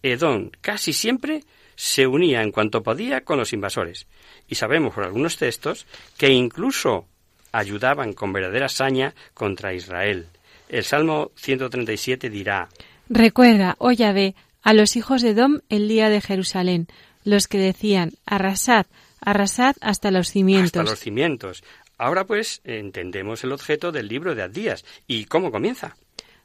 [0.00, 1.42] Edón casi siempre
[1.74, 4.06] se unía en cuanto podía con los invasores.
[4.46, 7.08] Y sabemos por algunos textos que incluso
[7.50, 10.28] ayudaban con verdadera saña contra Israel.
[10.70, 12.68] El Salmo 137 dirá
[13.08, 16.86] Recuerda, oh Yahvé, a los hijos de Edom el día de Jerusalén,
[17.24, 18.86] los que decían arrasad,
[19.20, 20.80] arrasad hasta los cimientos.
[20.80, 21.64] Hasta los cimientos.
[21.98, 24.84] Ahora pues entendemos el objeto del libro de Adías.
[25.08, 25.96] ¿Y cómo comienza?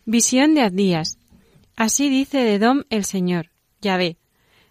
[0.06, 1.20] Visión de Adías.
[1.76, 4.18] Así dice de Edom el Señor, Yahvé.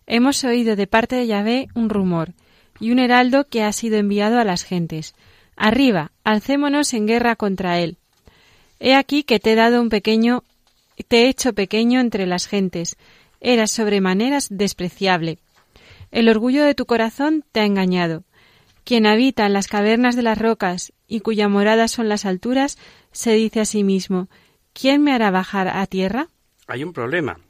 [0.07, 2.35] Hemos oído de parte de Yahvé un rumor
[2.81, 5.15] y un heraldo que ha sido enviado a las gentes.
[5.57, 7.99] Arriba, alcémonos en guerra contra él.
[8.87, 10.45] He aquí que te he dado un pequeño,
[11.09, 12.99] te he hecho pequeño entre las gentes.
[13.41, 15.39] Eras sobremaneras despreciable.
[16.11, 18.25] El orgullo de tu corazón te ha engañado.
[18.85, 22.77] Quien habita en las cavernas de las rocas y cuya morada son las alturas,
[23.11, 24.29] se dice a sí mismo,
[24.75, 26.29] ¿Quién me hará bajar a tierra?
[26.67, 27.41] Hay un problema,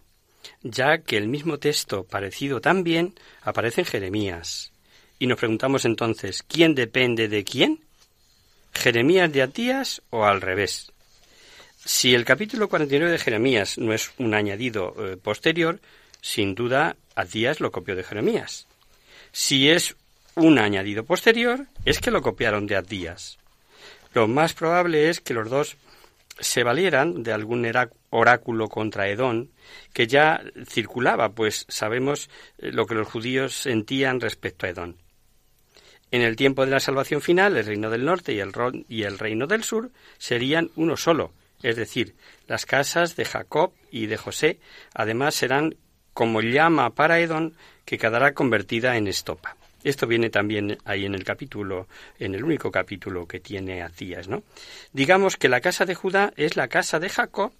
[0.62, 4.73] ya que el mismo texto, parecido también, aparece en Jeremías.
[5.18, 7.81] Y nos preguntamos entonces, ¿quién depende de quién?
[8.73, 10.93] ¿Jeremías de Atías o al revés?
[11.87, 15.81] Si el capítulo 49 de Jeremías no es un añadido eh, posterior,
[16.23, 18.66] sin duda Atías lo copió de Jeremías.
[19.33, 19.94] Si es
[20.35, 23.37] un añadido posterior, es que lo copiaron de Atías.
[24.14, 25.77] Lo más probable es que los dos
[26.40, 27.70] se valieran de algún
[28.09, 29.51] oráculo contra Edón
[29.92, 34.97] que ya circulaba, pues sabemos eh, lo que los judíos sentían respecto a Edón.
[36.11, 39.64] En el tiempo de la salvación final, el reino del norte y el reino del
[39.64, 41.32] sur serían uno solo,
[41.65, 42.15] es decir,
[42.47, 44.61] las casas de Jacob y de José,
[44.93, 45.77] además serán
[46.12, 47.55] como llama para Edón
[47.87, 49.57] que quedará convertida en estopa.
[49.83, 51.89] Esto viene también ahí en el capítulo,
[52.19, 54.43] en el único capítulo que tiene Acías, ¿no?
[54.93, 57.53] Digamos que la casa de Judá es la casa de Jacob,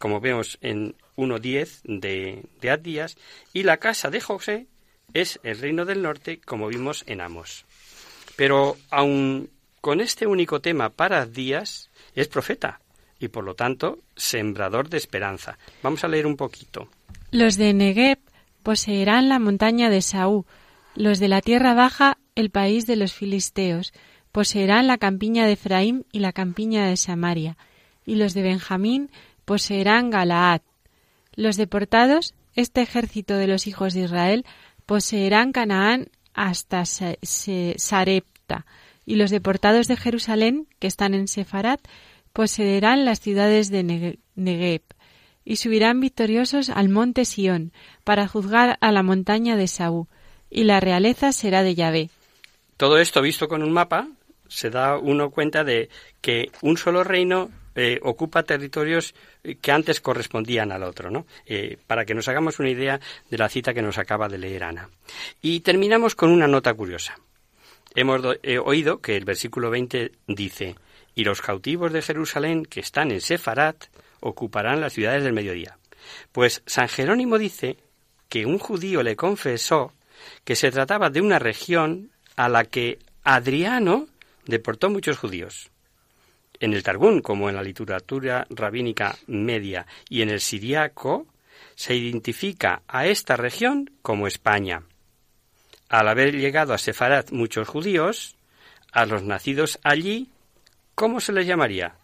[0.00, 3.16] como vemos en 1.10 de, de Adías,
[3.52, 4.66] y la casa de José
[5.12, 7.66] es el reino del norte, como vimos en Amos.
[8.34, 9.48] Pero aun
[9.80, 12.80] con este único tema para Adías, es profeta
[13.18, 15.58] y por lo tanto sembrador de esperanza.
[15.82, 16.88] Vamos a leer un poquito.
[17.30, 18.18] Los de Negev
[18.62, 20.44] poseerán la montaña de Saúl,
[20.94, 23.92] los de la tierra baja el país de los filisteos,
[24.32, 27.56] poseerán la campiña de Efraín y la campiña de Samaria,
[28.04, 29.10] y los de Benjamín
[29.44, 30.62] poseerán Galaad.
[31.36, 34.44] Los deportados, este ejército de los hijos de Israel,
[34.86, 38.66] poseerán Canaán hasta Sarepta,
[39.06, 41.80] y los deportados de Jerusalén, que están en Sefarat,
[42.34, 44.82] poseerán las ciudades de Negev,
[45.46, 47.72] y subirán victoriosos al monte Sión,
[48.02, 50.08] para juzgar a la montaña de Saúl,
[50.50, 52.10] y la realeza será de Yahvé.
[52.76, 54.08] Todo esto visto con un mapa,
[54.48, 55.88] se da uno cuenta de
[56.20, 59.14] que un solo reino eh, ocupa territorios
[59.60, 61.26] que antes correspondían al otro, ¿no?
[61.46, 64.64] Eh, para que nos hagamos una idea de la cita que nos acaba de leer
[64.64, 64.90] Ana.
[65.40, 67.18] Y terminamos con una nota curiosa.
[67.94, 70.74] Hemos eh, oído que el versículo 20 dice,
[71.14, 73.86] y los cautivos de Jerusalén que están en Sefarat
[74.20, 75.78] ocuparán las ciudades del mediodía.
[76.32, 77.78] Pues San Jerónimo dice
[78.28, 79.92] que un judío le confesó
[80.44, 84.08] que se trataba de una región a la que Adriano
[84.46, 85.70] deportó muchos judíos.
[86.60, 91.26] En el Targún, como en la literatura rabínica media y en el siriaco,
[91.74, 94.82] se identifica a esta región como España.
[95.88, 98.36] Al haber llegado a Sefarat muchos judíos,
[98.92, 100.30] a los nacidos allí,
[100.94, 101.94] ¿cómo se les llamaría?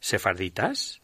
[0.00, 1.00] ¿Sefarditas?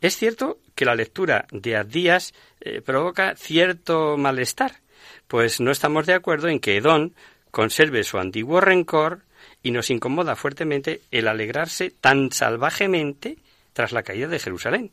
[0.00, 4.80] Es cierto que la lectura de Abdías eh, provoca cierto malestar,
[5.26, 7.14] pues no estamos de acuerdo en que Edón
[7.50, 9.22] conserve su antiguo rencor
[9.62, 13.38] y nos incomoda fuertemente el alegrarse tan salvajemente
[13.72, 14.92] tras la caída de Jerusalén.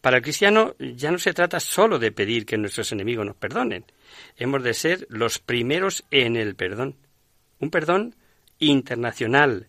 [0.00, 3.84] Para el cristiano ya no se trata sólo de pedir que nuestros enemigos nos perdonen,
[4.36, 6.96] hemos de ser los primeros en el perdón.
[7.58, 8.14] Un perdón
[8.58, 9.68] internacional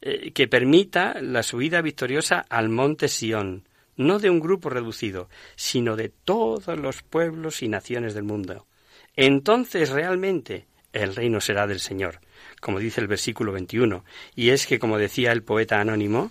[0.00, 5.96] eh, que permita la subida victoriosa al monte Sión, no de un grupo reducido, sino
[5.96, 8.66] de todos los pueblos y naciones del mundo.
[9.16, 12.20] Entonces realmente el reino será del Señor,
[12.60, 14.04] como dice el versículo 21.
[14.36, 16.30] Y es que, como decía el poeta anónimo,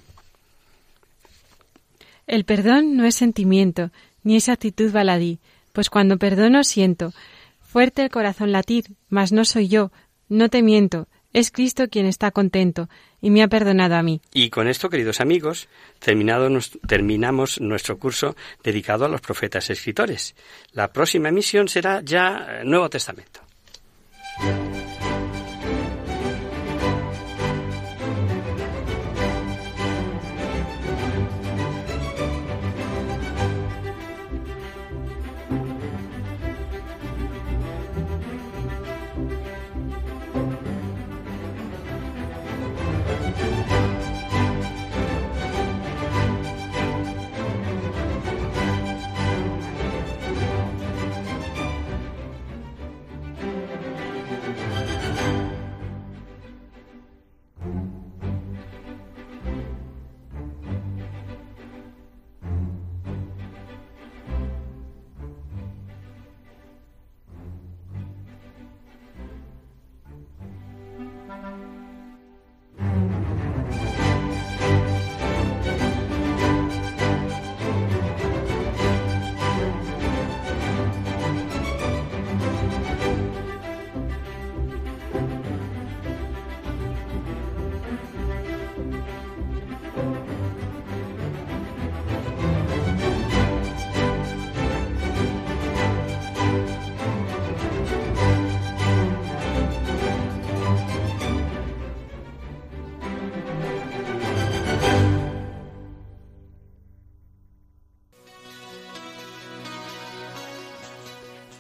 [2.26, 3.92] el perdón no es sentimiento,
[4.24, 5.40] ni es actitud baladí,
[5.74, 7.14] pues cuando perdono siento.
[7.62, 9.92] Fuerte el corazón latir, mas no soy yo,
[10.30, 12.90] no te miento, es Cristo quien está contento
[13.22, 14.22] y me ha perdonado a mí.
[14.34, 15.68] Y con esto, queridos amigos,
[16.00, 16.50] terminado
[16.88, 20.36] terminamos nuestro curso dedicado a los profetas escritores.
[20.74, 23.42] La próxima emisión será ya Nuevo Testamento.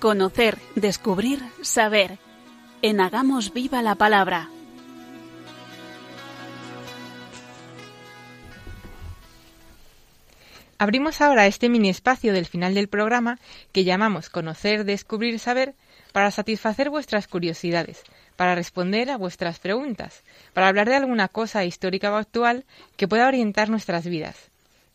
[0.08, 2.18] Conocer, descubrir, saber.
[2.82, 4.50] En Hagamos Viva la Palabra.
[10.78, 13.38] Abrimos ahora este mini espacio del final del programa
[13.74, 15.76] que llamamos Conocer, Descubrir, Saber
[16.14, 18.04] para satisfacer vuestras curiosidades,
[18.38, 22.64] para responder a vuestras preguntas, para hablar de alguna cosa histórica o actual
[22.96, 24.47] que pueda orientar nuestras vidas.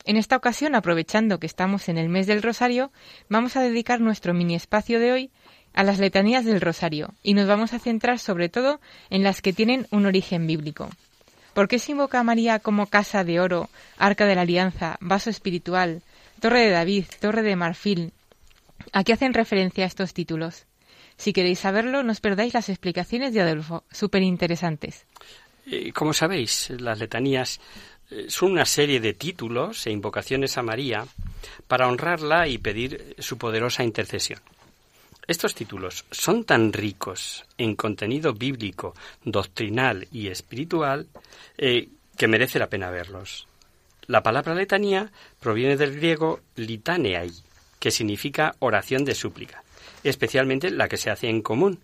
[0.05, 2.91] En esta ocasión, aprovechando que estamos en el mes del Rosario,
[3.29, 5.31] vamos a dedicar nuestro mini espacio de hoy
[5.75, 8.81] a las letanías del Rosario y nos vamos a centrar sobre todo
[9.11, 10.91] en las que tienen un origen bíblico.
[11.55, 15.31] ¿Por qué se invoca a María como casa de oro, arca de la alianza, vaso
[15.31, 16.03] espiritual,
[16.41, 18.13] torre de David, torre de marfil?
[18.93, 20.67] ¿A qué hacen referencia estos títulos?
[21.17, 25.07] Si queréis saberlo, no os perdáis las explicaciones de Adolfo, súper interesantes.
[25.67, 27.61] Eh, como sabéis, las letanías
[28.29, 31.07] son una serie de títulos e invocaciones a María
[31.67, 34.41] para honrarla y pedir su poderosa intercesión.
[35.27, 38.95] Estos títulos son tan ricos en contenido bíblico,
[39.25, 41.07] doctrinal y espiritual
[41.57, 43.47] eh, que merece la pena verlos.
[44.07, 47.33] La palabra letanía proviene del griego litaneai,
[47.79, 49.63] que significa oración de súplica,
[50.03, 51.79] especialmente la que se hace en común.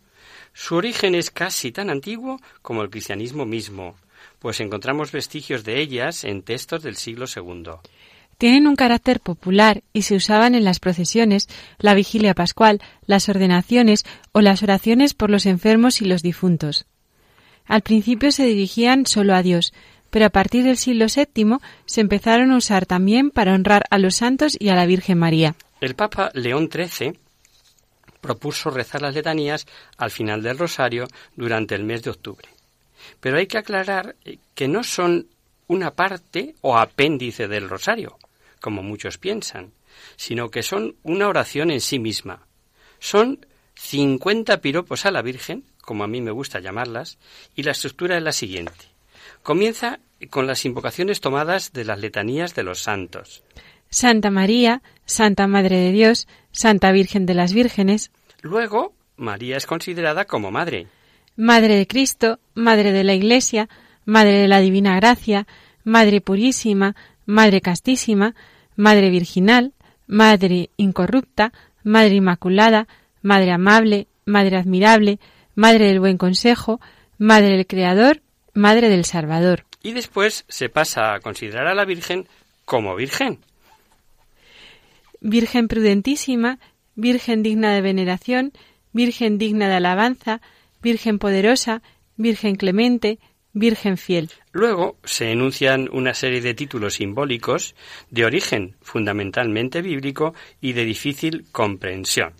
[0.52, 3.96] Su origen es casi tan antiguo como el cristianismo mismo,
[4.38, 7.72] pues encontramos vestigios de ellas en textos del siglo II.
[8.38, 14.04] Tienen un carácter popular y se usaban en las procesiones, la vigilia pascual, las ordenaciones
[14.32, 16.86] o las oraciones por los enfermos y los difuntos.
[17.66, 19.74] Al principio se dirigían solo a Dios,
[20.10, 24.16] pero a partir del siglo VII se empezaron a usar también para honrar a los
[24.16, 25.56] santos y a la Virgen María.
[25.80, 27.18] El Papa León XIII
[28.20, 29.66] propuso rezar las letanías
[29.96, 32.48] al final del rosario durante el mes de octubre.
[33.20, 34.16] Pero hay que aclarar
[34.54, 35.28] que no son
[35.66, 38.18] una parte o apéndice del rosario,
[38.60, 39.72] como muchos piensan,
[40.16, 42.46] sino que son una oración en sí misma.
[42.98, 47.18] Son 50 piropos a la Virgen, como a mí me gusta llamarlas,
[47.54, 48.86] y la estructura es la siguiente.
[49.42, 50.00] Comienza
[50.30, 53.42] con las invocaciones tomadas de las letanías de los santos.
[53.88, 58.10] Santa María, Santa Madre de Dios, Santa Virgen de las Vírgenes.
[58.42, 60.88] Luego, María es considerada como madre.
[61.38, 63.68] Madre de Cristo, Madre de la Iglesia,
[64.04, 65.46] Madre de la Divina Gracia,
[65.84, 68.34] Madre Purísima, Madre Castísima,
[68.74, 69.72] Madre Virginal,
[70.08, 71.52] Madre Incorrupta,
[71.84, 72.88] Madre Inmaculada,
[73.22, 75.20] Madre Amable, Madre Admirable,
[75.54, 76.80] Madre del Buen Consejo,
[77.18, 78.20] Madre del Creador,
[78.52, 79.64] Madre del Salvador.
[79.80, 82.26] Y después se pasa a considerar a la Virgen
[82.64, 83.38] como Virgen.
[85.20, 86.58] Virgen prudentísima,
[86.96, 88.52] Virgen digna de veneración,
[88.92, 90.40] Virgen digna de alabanza,
[90.82, 91.82] Virgen poderosa,
[92.16, 93.18] Virgen clemente,
[93.52, 94.30] Virgen fiel.
[94.52, 97.74] Luego se enuncian una serie de títulos simbólicos
[98.10, 102.34] de origen fundamentalmente bíblico y de difícil comprensión,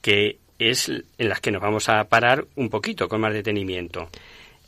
[0.00, 4.08] que es en las que nos vamos a parar un poquito con más detenimiento.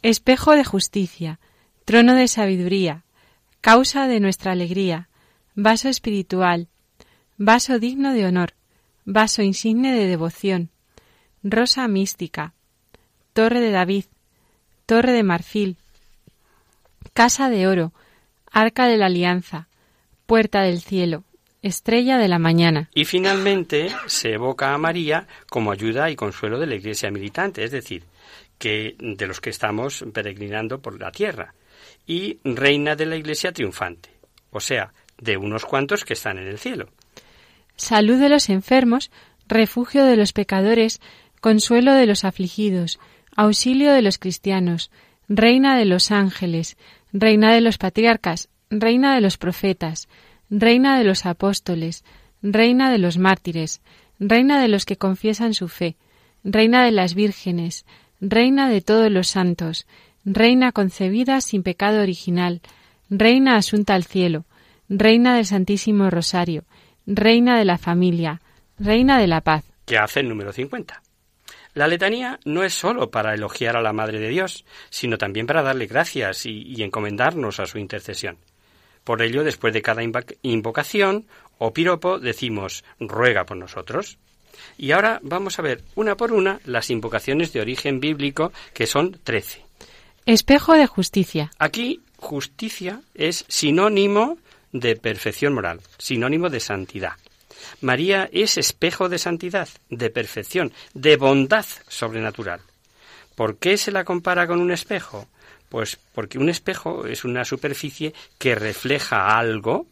[0.03, 1.41] Espejo de justicia,
[1.85, 3.05] trono de sabiduría,
[3.61, 5.09] causa de nuestra alegría,
[5.55, 6.69] vaso espiritual,
[7.39, 8.55] vaso digno de honor,
[9.05, 10.71] vaso insigne de devoción,
[11.43, 12.55] rosa mística,
[13.35, 14.05] torre de David,
[14.87, 15.77] torre de marfil,
[17.13, 17.93] casa de oro,
[18.51, 19.69] arca de la alianza,
[20.27, 21.25] puerta del cielo,
[21.61, 22.89] estrella de la mañana.
[22.95, 27.73] Y finalmente se evoca a María como ayuda y consuelo de la Iglesia militante, es
[27.73, 28.05] decir,
[28.57, 31.55] que de los que estamos peregrinando por la tierra,
[32.07, 34.11] y reina de la Iglesia triunfante,
[34.51, 36.89] o sea, de unos cuantos que están en el cielo.
[37.77, 39.11] Salud de los enfermos,
[39.49, 41.01] refugio de los pecadores,
[41.41, 43.01] consuelo de los afligidos,
[43.37, 44.91] auxilio de los cristianos,
[45.29, 46.77] reina de los ángeles,
[47.13, 50.09] reina de los patriarcas, reina de los profetas,
[50.51, 52.05] reina de los apóstoles,
[52.43, 53.81] reina de los mártires,
[54.19, 55.97] reina de los que confiesan su fe,
[56.43, 57.87] reina de las vírgenes,
[58.21, 59.87] reina de todos los santos,
[60.25, 62.61] reina concebida sin pecado original,
[63.11, 64.45] reina asunta al cielo,
[64.89, 66.65] reina del Santísimo Rosario,
[67.07, 68.41] reina de la familia,
[68.79, 69.65] reina de la paz.
[69.85, 71.04] Que hace el número 50.
[71.75, 75.63] La letanía no es sólo para elogiar a la Madre de Dios, sino también para
[75.63, 78.39] darle gracias y, encomendarnos a su intercesión.
[79.03, 80.03] Por ello, después de cada
[80.43, 81.27] invocación
[81.59, 84.19] o piropo, decimos ruega por nosotros.
[84.79, 89.19] Y ahora vamos a ver una por una las invocaciones de origen bíblico, que son
[89.25, 89.65] trece.
[90.27, 91.51] Espejo de justicia.
[91.59, 94.39] Aquí, justicia es sinónimo
[94.73, 97.15] de perfección moral, sinónimo de santidad.
[97.81, 102.61] María es espejo de santidad, de perfección, de bondad sobrenatural.
[103.35, 105.27] ¿Por qué se la compara con un espejo?
[105.69, 109.87] Pues porque un espejo es una superficie que refleja algo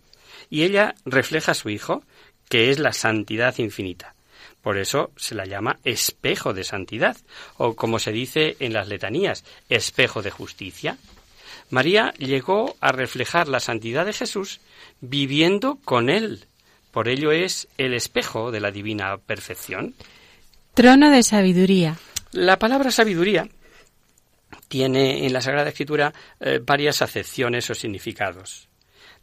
[0.48, 2.04] y ella refleja a su Hijo,
[2.48, 4.14] que es la santidad infinita.
[4.62, 7.16] Por eso se la llama espejo de santidad,
[7.56, 10.98] o como se dice en las letanías, espejo de justicia.
[11.70, 14.60] María llegó a reflejar la santidad de Jesús
[15.00, 16.46] viviendo con él,
[16.92, 19.94] por ello es el espejo de la divina perfección.
[20.74, 21.96] Trono de sabiduría.
[22.32, 23.48] La palabra sabiduría
[24.68, 28.68] tiene en la Sagrada Escritura eh, varias acepciones o significados.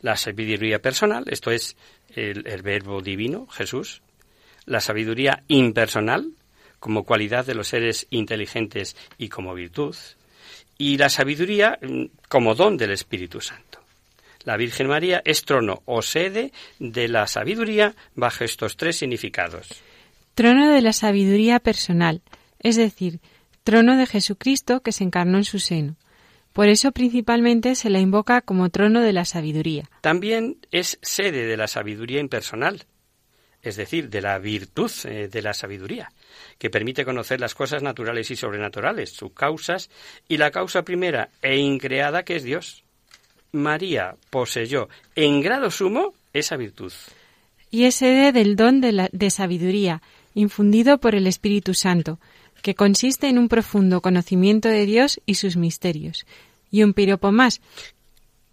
[0.02, 1.78] La sabiduría personal, esto es
[2.16, 4.02] el, el verbo divino, Jesús.
[4.66, 6.34] La sabiduría impersonal,
[6.80, 9.96] como cualidad de los seres inteligentes y como virtud.
[10.78, 13.80] Y la sabiduría mm, como don del Espíritu Santo.
[14.44, 19.68] La Virgen María es trono o sede de la sabiduría bajo estos tres significados.
[20.34, 22.22] Trono de la sabiduría personal,
[22.60, 23.20] es decir,
[23.64, 25.98] trono de Jesucristo que se encarnó en su seno.
[26.54, 29.90] Por eso principalmente se la invoca como trono de la sabiduría.
[30.02, 32.86] También es sede de la sabiduría impersonal.
[33.62, 36.12] es decir, de la virtud eh, de la sabiduría,
[36.58, 39.90] que permite conocer las cosas naturales y sobrenaturales, sus causas,
[40.30, 42.86] y la causa primera e increada que es Dios.
[43.52, 46.94] María poseyó en grado sumo esa virtud.
[47.72, 50.02] Y es sede del don de, la, de sabiduría,
[50.34, 52.20] infundido por el Espíritu Santo,
[52.62, 56.26] que consiste en un profundo conocimiento de Dios y sus misterios.
[56.72, 57.62] Y un piropo más,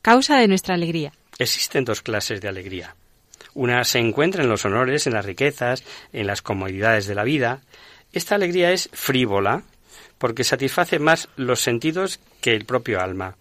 [0.03, 1.13] causa de nuestra alegría.
[1.39, 2.95] Existen dos clases de alegría.
[3.55, 5.83] Una se encuentra en los honores, en las riquezas,
[6.13, 7.63] en las comodidades de la vida.
[8.13, 9.63] Esta alegría es frívola,
[10.19, 13.37] porque satisface más los sentidos que el propio alma.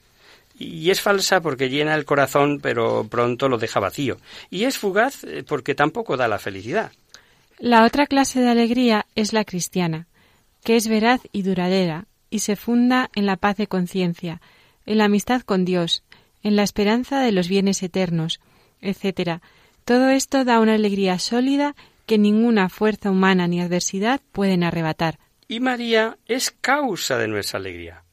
[0.58, 4.18] Y es falsa porque llena el corazón, pero pronto lo deja vacío.
[4.50, 6.92] Y es fugaz eh, porque tampoco da la felicidad.
[7.60, 10.08] La otra clase de alegría es la cristiana,
[10.64, 14.42] que es veraz y duradera, y se funda en la paz de conciencia,
[14.86, 16.04] en la amistad con Dios,
[16.44, 18.40] en la esperanza de los bienes eternos,
[18.82, 19.42] etc.
[19.84, 21.76] Todo esto da una alegría sólida
[22.06, 25.20] que ninguna fuerza humana ni adversidad pueden arrebatar.
[25.48, 28.05] Y María es causa de nuestra alegría.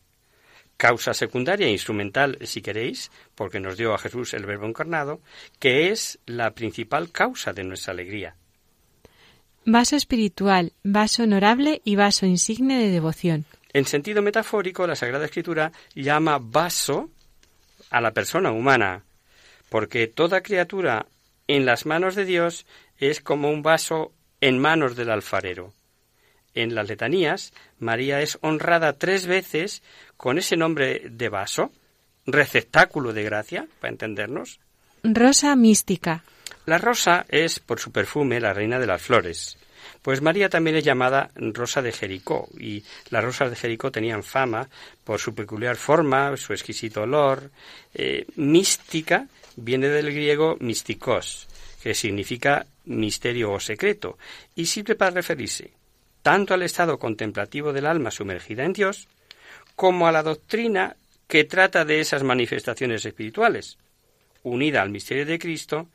[0.82, 5.20] Causa secundaria e instrumental, si queréis, porque nos dio a Jesús el Verbo encarnado,
[5.60, 8.34] que es la principal causa de nuestra alegría
[9.64, 13.44] vaso espiritual, vaso honorable y vaso insigne de devoción.
[13.72, 17.10] En sentido metafórico, la Sagrada Escritura llama vaso
[17.90, 19.04] a la persona humana,
[19.68, 21.06] porque toda criatura
[21.46, 22.66] en las manos de Dios
[22.98, 24.10] es como un vaso
[24.40, 25.72] en manos del alfarero.
[26.54, 29.82] En las letanías, María es honrada tres veces
[30.16, 31.72] con ese nombre de vaso,
[32.26, 34.60] receptáculo de gracia, para entendernos.
[35.02, 36.24] Rosa mística.
[36.66, 39.56] La rosa es, por su perfume, la reina de las flores.
[40.02, 44.68] Pues María también es llamada Rosa de Jericó, y las rosas de Jericó tenían fama
[45.04, 47.50] por su peculiar forma, su exquisito olor.
[47.94, 49.26] Eh, mística
[49.56, 51.48] viene del griego mystikos,
[51.82, 54.18] que significa misterio o secreto,
[54.54, 55.72] y sirve para referirse
[56.22, 59.08] tanto al estado contemplativo del alma sumergida en Dios,
[59.76, 60.96] como a la doctrina
[61.26, 63.78] que trata de esas manifestaciones espirituales,
[64.42, 65.88] unida al misterio de Cristo,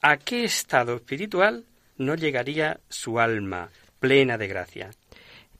[0.00, 1.64] ¿a qué estado espiritual
[1.98, 4.90] no llegaría su alma plena de gracia?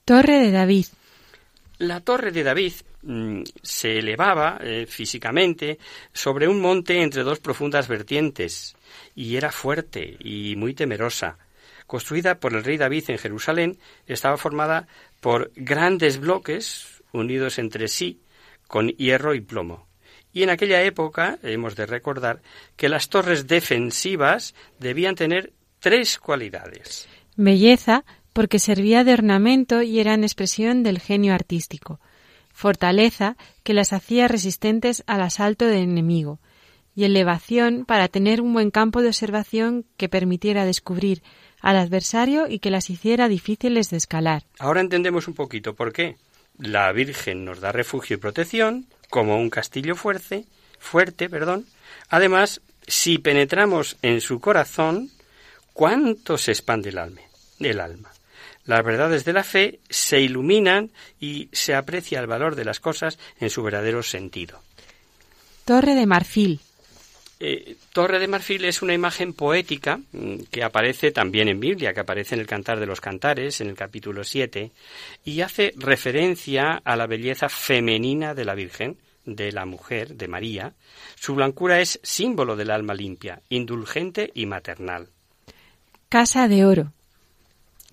[0.05, 0.85] Torre de David.
[1.79, 5.79] La torre de David mm, se elevaba eh, físicamente
[6.11, 8.75] sobre un monte entre dos profundas vertientes
[9.15, 11.37] y era fuerte y muy temerosa.
[11.93, 13.77] Construida por el rey David en Jerusalén,
[14.07, 14.87] estaba formada
[15.21, 18.19] por grandes bloques unidos entre sí
[18.67, 19.85] con hierro y plomo.
[20.31, 22.41] Y en aquella época hemos de recordar
[22.77, 27.07] que las torres defensivas debían tener tres cualidades.
[27.35, 31.99] Belleza, porque servía de ornamento y eran expresión del genio artístico.
[32.51, 36.39] Fortaleza, que las hacía resistentes al asalto del enemigo.
[36.95, 41.21] Y elevación, para tener un buen campo de observación que permitiera descubrir
[41.63, 44.43] al adversario y que las hiciera difíciles de escalar.
[44.59, 46.17] Ahora entendemos un poquito por qué.
[46.59, 50.45] La Virgen nos da refugio y protección, como un castillo fuerte,
[50.77, 51.65] fuerte, perdón.
[52.09, 55.09] Además, si penetramos en su corazón,
[55.71, 57.21] ¿cuánto se expande el alma?
[57.59, 58.11] El alma.
[58.65, 63.17] Las verdades de la fe se iluminan y se aprecia el valor de las cosas
[63.39, 64.61] en su verdadero sentido.
[65.65, 66.59] Torre de marfil.
[67.45, 71.99] Eh, Torre de Marfil es una imagen poética mm, que aparece también en Biblia, que
[71.99, 74.71] aparece en el Cantar de los Cantares, en el capítulo 7,
[75.25, 80.71] y hace referencia a la belleza femenina de la Virgen, de la mujer, de María.
[81.15, 85.09] Su blancura es símbolo del alma limpia, indulgente y maternal.
[86.07, 86.93] Casa de Oro.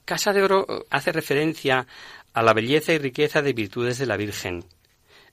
[0.04, 1.88] Casa de Oro eh, hace referencia
[2.34, 4.64] a la belleza y riqueza de virtudes de la Virgen,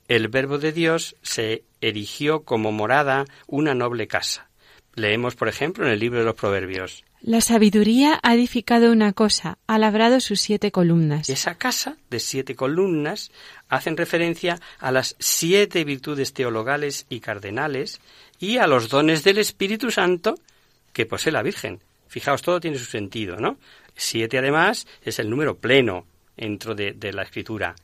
[0.07, 4.49] el Verbo de Dios se erigió como morada una noble casa.
[4.95, 7.03] Leemos, por ejemplo, en el libro de los Proverbios.
[7.21, 11.29] La sabiduría ha edificado una cosa, ha labrado sus siete columnas.
[11.29, 13.31] Esa casa de siete columnas
[13.69, 17.99] hacen referencia a las siete virtudes teologales y cardenales
[18.39, 20.35] y a los dones del Espíritu Santo
[20.93, 21.79] que posee la Virgen.
[22.07, 23.57] Fijaos, todo tiene su sentido, ¿no?
[23.95, 26.05] Siete, además, es el número pleno
[26.37, 27.75] dentro de, de la Escritura.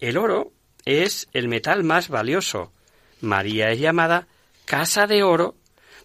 [0.00, 0.52] El oro
[0.84, 2.72] es el metal más valioso.
[3.20, 4.26] María es llamada
[4.64, 5.56] casa de oro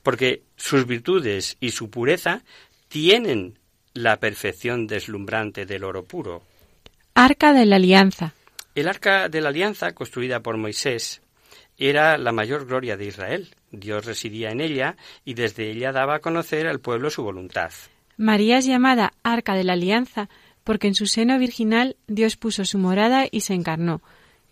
[0.03, 2.43] porque sus virtudes y su pureza
[2.87, 3.57] tienen
[3.93, 6.43] la perfección deslumbrante del oro puro.
[7.13, 8.33] Arca de la Alianza.
[8.75, 11.21] El arca de la Alianza, construida por Moisés,
[11.77, 13.55] era la mayor gloria de Israel.
[13.71, 17.71] Dios residía en ella y desde ella daba a conocer al pueblo su voluntad.
[18.17, 20.29] María es llamada Arca de la Alianza
[20.63, 24.01] porque en su seno virginal Dios puso su morada y se encarnó,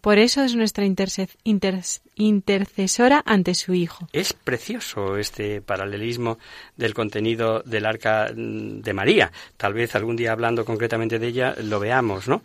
[0.04, 0.84] Por eso es nuestra
[2.16, 4.10] intercesora ante su Hijo.
[4.12, 6.40] Es precioso este paralelismo
[6.76, 9.32] del contenido del arca de María.
[9.56, 12.44] Tal vez algún día hablando concretamente de ella lo veamos, ¿no?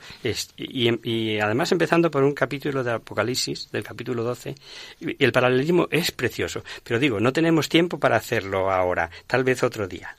[0.56, 4.54] y, además empezando por un capítulo de Apocalipsis, del capítulo 12,
[5.00, 6.62] y el paralelismo es precioso.
[6.84, 10.16] Pero digo, no tenemos tiempo para hacerlo ahora, tal vez otro día.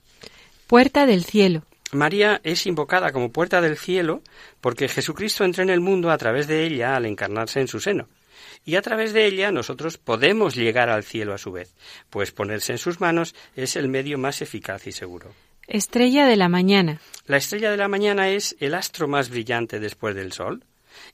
[0.68, 1.64] Puerta del cielo.
[1.92, 4.22] María es invocada como puerta del cielo
[4.62, 8.08] porque Jesucristo entró en el mundo a través de ella al encarnarse en su seno.
[8.66, 11.74] Y a través de ella nosotros podemos llegar al cielo a su vez,
[12.10, 15.34] pues ponerse en sus manos es el medio más eficaz y seguro.
[15.68, 17.00] Estrella de la mañana.
[17.26, 20.64] La estrella de la mañana es el astro más brillante después del sol,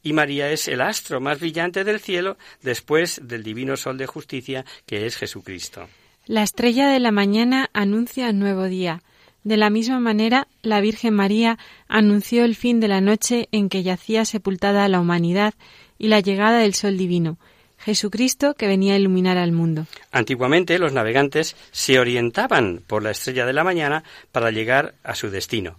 [0.02, 4.66] y María es el astro más brillante del cielo después del divino sol de justicia
[4.86, 5.88] que es Jesucristo.
[6.26, 9.04] La estrella de la mañana anuncia un nuevo día,
[9.46, 13.84] de la misma manera, la Virgen María anunció el fin de la noche en que
[13.84, 15.54] yacía sepultada la humanidad
[16.00, 17.38] y la llegada del Sol Divino,
[17.78, 19.86] Jesucristo que venía a iluminar al mundo.
[20.12, 25.30] Antiguamente los navegantes se orientaban por la estrella de la mañana para llegar a su
[25.30, 25.78] destino.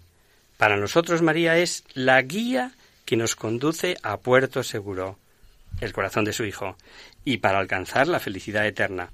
[0.55, 2.71] Para nosotros María es la guía
[3.03, 5.17] que nos conduce a puerto seguro,
[5.81, 6.77] el corazón de su Hijo,
[7.25, 9.09] y para alcanzar la felicidad eterna.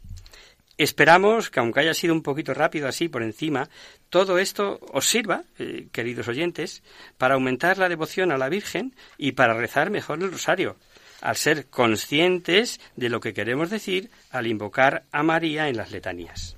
[0.78, 3.70] Esperamos que, aunque haya sido un poquito rápido así por encima,
[4.10, 6.82] todo esto os sirva, eh, queridos oyentes,
[7.18, 10.78] para aumentar la devoción a la Virgen y para rezar mejor el rosario,
[11.22, 16.58] al ser conscientes de lo que queremos decir al invocar a María en las letanías.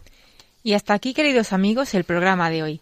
[0.63, 2.81] Y hasta aquí, queridos amigos, el programa de hoy.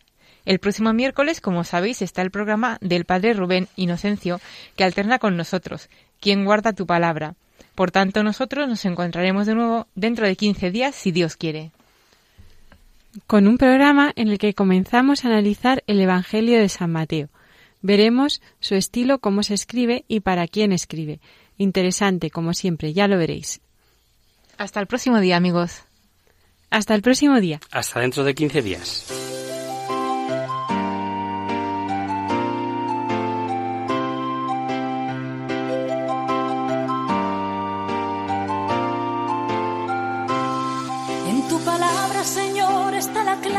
[0.45, 4.41] El próximo miércoles, como sabéis, está el programa del Padre Rubén Inocencio,
[4.75, 5.89] que alterna con nosotros,
[6.19, 7.35] quien guarda tu palabra.
[7.75, 11.71] Por tanto, nosotros nos encontraremos de nuevo dentro de 15 días, si Dios quiere.
[13.27, 17.29] Con un programa en el que comenzamos a analizar el Evangelio de San Mateo.
[17.81, 21.19] Veremos su estilo, cómo se escribe y para quién escribe.
[21.57, 23.61] Interesante, como siempre, ya lo veréis.
[24.57, 25.83] Hasta el próximo día, amigos.
[26.69, 27.59] Hasta el próximo día.
[27.71, 29.40] Hasta dentro de 15 días.